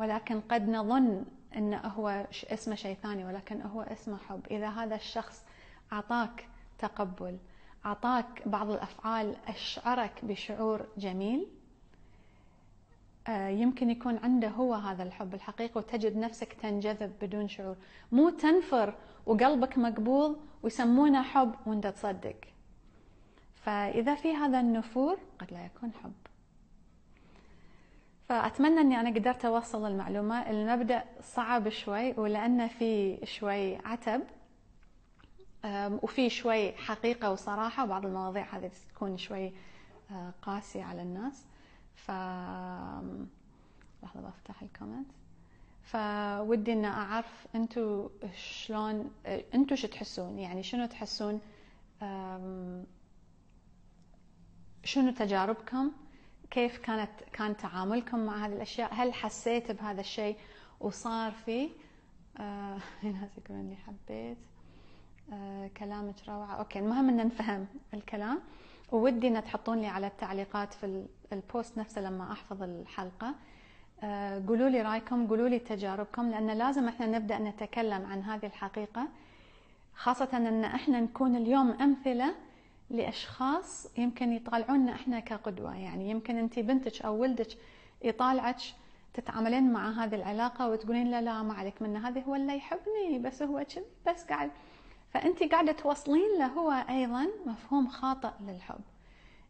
ولكن 0.00 0.40
قد 0.40 0.68
نظن 0.68 1.24
انه 1.56 1.78
هو 1.78 2.26
اسمه 2.50 2.74
شيء 2.74 2.96
ثاني 3.02 3.24
ولكن 3.24 3.62
هو 3.62 3.82
اسمه 3.82 4.16
حب. 4.16 4.40
إذا 4.50 4.68
هذا 4.68 4.94
الشخص 4.94 5.44
أعطاك 5.92 6.48
تقبل 6.78 7.38
أعطاك 7.86 8.48
بعض 8.48 8.70
الأفعال 8.70 9.36
أشعرك 9.48 10.24
بشعور 10.24 10.86
جميل 10.98 11.46
آه، 13.28 13.48
يمكن 13.48 13.90
يكون 13.90 14.16
عنده 14.16 14.48
هو 14.48 14.74
هذا 14.74 15.02
الحب 15.02 15.34
الحقيقي 15.34 15.80
وتجد 15.80 16.16
نفسك 16.16 16.52
تنجذب 16.52 17.12
بدون 17.22 17.48
شعور. 17.48 17.76
مو 18.12 18.30
تنفر 18.30 18.94
وقلبك 19.26 19.78
مقبوض 19.78 20.36
ويسمونه 20.62 21.22
حب 21.22 21.54
وانت 21.66 21.86
تصدق. 21.86 22.36
فإذا 23.64 24.14
في 24.14 24.34
هذا 24.34 24.60
النفور 24.60 25.18
قد 25.38 25.52
لا 25.52 25.64
يكون 25.64 25.92
حب. 25.92 26.12
فأتمنى 28.28 28.80
أني 28.80 29.00
أنا 29.00 29.10
قدرت 29.10 29.44
أوصل 29.44 29.86
المعلومة. 29.86 30.50
المبدأ 30.50 31.04
صعب 31.20 31.68
شوي 31.68 32.12
ولأنه 32.12 32.66
في 32.66 33.18
شوي 33.26 33.76
عتب 33.76 34.22
وفي 36.02 36.30
شوي 36.30 36.72
حقيقة 36.72 37.32
وصراحة 37.32 37.84
وبعض 37.84 38.06
المواضيع 38.06 38.56
هذه 38.56 38.70
تكون 38.94 39.16
شوي 39.16 39.52
آه، 40.10 40.32
قاسية 40.42 40.84
على 40.84 41.02
الناس. 41.02 41.46
ف 41.94 42.10
لحظة 44.02 44.20
بفتح 44.20 44.62
ال 44.62 44.67
comment. 44.67 45.06
فودي 45.82 46.72
إن 46.72 46.84
أعرف 46.84 47.46
انتو 47.54 48.08
شلون 48.34 49.10
انتو 49.54 49.74
شو 49.74 49.88
تحسون؟ 49.88 50.38
يعني 50.38 50.62
شنو 50.62 50.86
تحسون؟ 50.86 51.40
شنو 54.84 55.10
تجاربكم؟ 55.10 55.90
كيف 56.50 56.78
كانت 56.78 57.10
كان 57.32 57.56
تعاملكم 57.56 58.18
مع 58.18 58.46
هذه 58.46 58.52
الأشياء؟ 58.52 58.94
هل 58.94 59.14
حسيت 59.14 59.72
بهذا 59.72 60.00
الشيء 60.00 60.36
وصار 60.80 61.32
فيه 61.32 61.68
آه 62.38 62.78
ناس 63.02 63.30
يقولون 63.38 63.68
لي 63.70 63.76
حبيت. 63.76 64.38
آه 65.32 65.70
كلامك 65.76 66.14
روعة. 66.28 66.54
okay 66.54 66.78
المهم 66.78 67.08
إن 67.08 67.26
نفهم 67.26 67.66
الكلام. 67.94 68.40
وودي 68.92 69.28
إن 69.28 69.44
تحطون 69.44 69.80
لي 69.80 69.86
على 69.86 70.06
التعليقات 70.06 70.74
في 70.74 71.06
ال 71.32 71.41
post 71.41 71.78
نفسه 71.78 72.00
لما 72.00 72.32
أحفظ 72.32 72.62
الحلقة. 72.62 73.34
آه 74.02 74.42
قولوا 74.48 74.68
لي 74.68 74.82
رأيكم 74.82 75.26
قولوا 75.26 75.48
لي 75.48 75.58
تجاربكم 75.58 76.30
لأن 76.30 76.50
لازم 76.50 76.88
إحنا 76.88 77.06
نبدأ 77.06 77.38
نتكلم 77.38 78.06
عن 78.06 78.22
هذه 78.22 78.46
الحقيقة 78.46 79.08
خاصة 79.94 80.28
إن 80.32 80.64
إحنا 80.64 81.00
نكون 81.00 81.36
اليوم 81.36 81.70
أمثلة 81.70 82.34
لأشخاص 82.90 83.98
يمكن 83.98 84.32
يطالعونا 84.32 84.92
إحنا 84.92 85.20
كقدوة. 85.20 85.76
يعني 85.76 86.10
يمكن 86.10 86.36
انت 86.36 86.58
بنتك 86.58 87.02
أو 87.02 87.16
ولدك 87.20 87.48
يطالعك 88.02 88.60
تتعاملين 89.14 89.72
مع 89.72 89.90
هذه 89.90 90.14
العلاقة 90.14 90.68
وتقولين 90.68 91.10
لا 91.10 91.22
لا 91.22 91.42
ما 91.42 91.54
عليك 91.54 91.82
منه 91.82 92.08
هذا 92.08 92.20
هو 92.20 92.34
اللي 92.34 92.56
يحبني 92.56 93.18
بس 93.18 93.42
هو 93.42 93.64
كذي 93.74 93.84
بس 94.06 94.24
قاعد. 94.24 94.50
فانت 95.10 95.42
قاعدة 95.42 95.72
توصلين 95.72 96.38
له 96.38 96.46
هو 96.46 96.70
أيضا 96.70 97.26
مفهوم 97.46 97.88
خاطئ 97.88 98.30
للحب. 98.40 98.80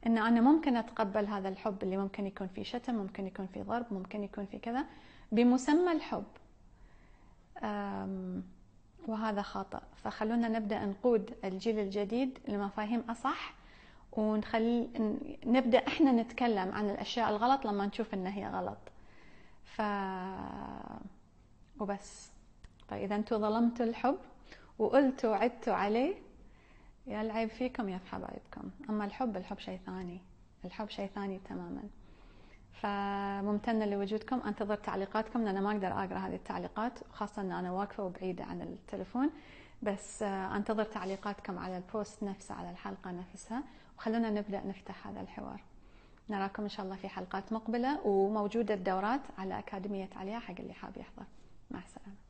إن 0.07 0.18
أنا 0.18 0.40
ممكن 0.40 0.77
أتقبل 0.77 1.27
هذا 1.27 1.49
الحب 1.49 1.83
اللي 1.83 1.97
ممكن 1.97 2.27
يكون 2.27 2.47
فيه 2.47 2.62
شتم 2.62 2.94
ممكن 2.94 3.27
يكون 3.27 3.47
فيه 3.47 3.62
ضرب 3.62 3.87
ممكن 3.90 4.25
يكون 4.25 4.47
فيه 4.47 4.59
كذا 4.59 4.85
بمسمى 5.33 5.92
الحب. 5.92 6.25
وهذا 9.08 9.42
خطأ. 9.42 9.82
فخلونا 9.96 10.48
نبدأ 10.48 10.84
نقود 10.86 11.34
الجيل 11.44 11.78
الجديد 11.78 12.38
لمفاهيم 12.48 13.00
أصح 13.00 13.54
ونخلي 14.12 14.88
نبدأ 15.46 15.78
إحنا 15.78 16.12
نتكلم 16.12 16.72
عن 16.72 16.90
الأشياء 16.90 17.30
الغلط 17.30 17.66
لما 17.66 17.86
نشوف 17.86 18.14
إن 18.14 18.26
هي 18.26 18.48
غلط. 18.48 18.78
ف 19.64 19.82
وبس. 21.80 22.32
طيب 22.88 23.02
إذا 23.02 23.16
أنتم 23.16 23.38
ظلمتوا 23.38 23.86
الحب 23.86 24.18
وقلتوا 24.78 25.30
وعدتوا 25.30 25.74
عليه 25.74 26.14
يا 27.06 27.22
العيب 27.22 27.48
فيكم 27.48 27.88
يا 27.88 27.98
في 27.98 28.08
حبايبكم. 28.08 28.70
أما 28.90 29.04
الحب 29.04 29.36
الحب 29.36 29.58
شيء 29.58 29.80
ثاني. 29.86 30.20
الحب 30.64 30.88
شيء 30.88 31.06
ثاني 31.06 31.40
تماما. 31.48 31.82
فممتنة 32.82 33.84
لوجودكم. 33.87 34.40
أنتظر 34.46 34.74
تعليقاتكم 34.74 35.44
لأن 35.44 35.62
ما 35.62 35.72
أقدر 35.72 35.88
أقرأ 35.88 36.18
هذه 36.18 36.34
التعليقات 36.34 36.98
خاصة 37.12 37.42
أن 37.42 37.52
أنا 37.52 37.72
واقفة 37.72 38.04
وبعيدة 38.04 38.44
عن 38.44 38.62
التلفون 38.62 39.30
بس 39.82 40.22
أنتظر 40.22 40.84
تعليقاتكم 40.84 41.58
على 41.58 41.76
البوست 41.76 42.22
نفسه 42.22 42.54
على 42.54 42.70
الحلقة 42.70 43.10
نفسها. 43.10 43.62
وخلونا 43.98 44.30
نبدأ 44.30 44.66
نفتح 44.66 45.06
هذا 45.06 45.20
الحوار. 45.20 45.60
نراكم 46.30 46.62
إن 46.62 46.68
شاء 46.68 46.87
الله 46.87 46.96
في 46.96 47.08
حلقات 47.08 47.52
مقبلة 47.52 48.06
وموجودة 48.06 48.74
الدورات 48.74 49.20
على 49.38 49.58
أكاديمية 49.58 50.10
عليا 50.16 50.38
حق 50.38 50.54
اللي 50.58 50.74
حاب 50.74 50.96
يحضر. 50.96 51.24
مع 51.70 51.78
السلامة. 51.78 52.23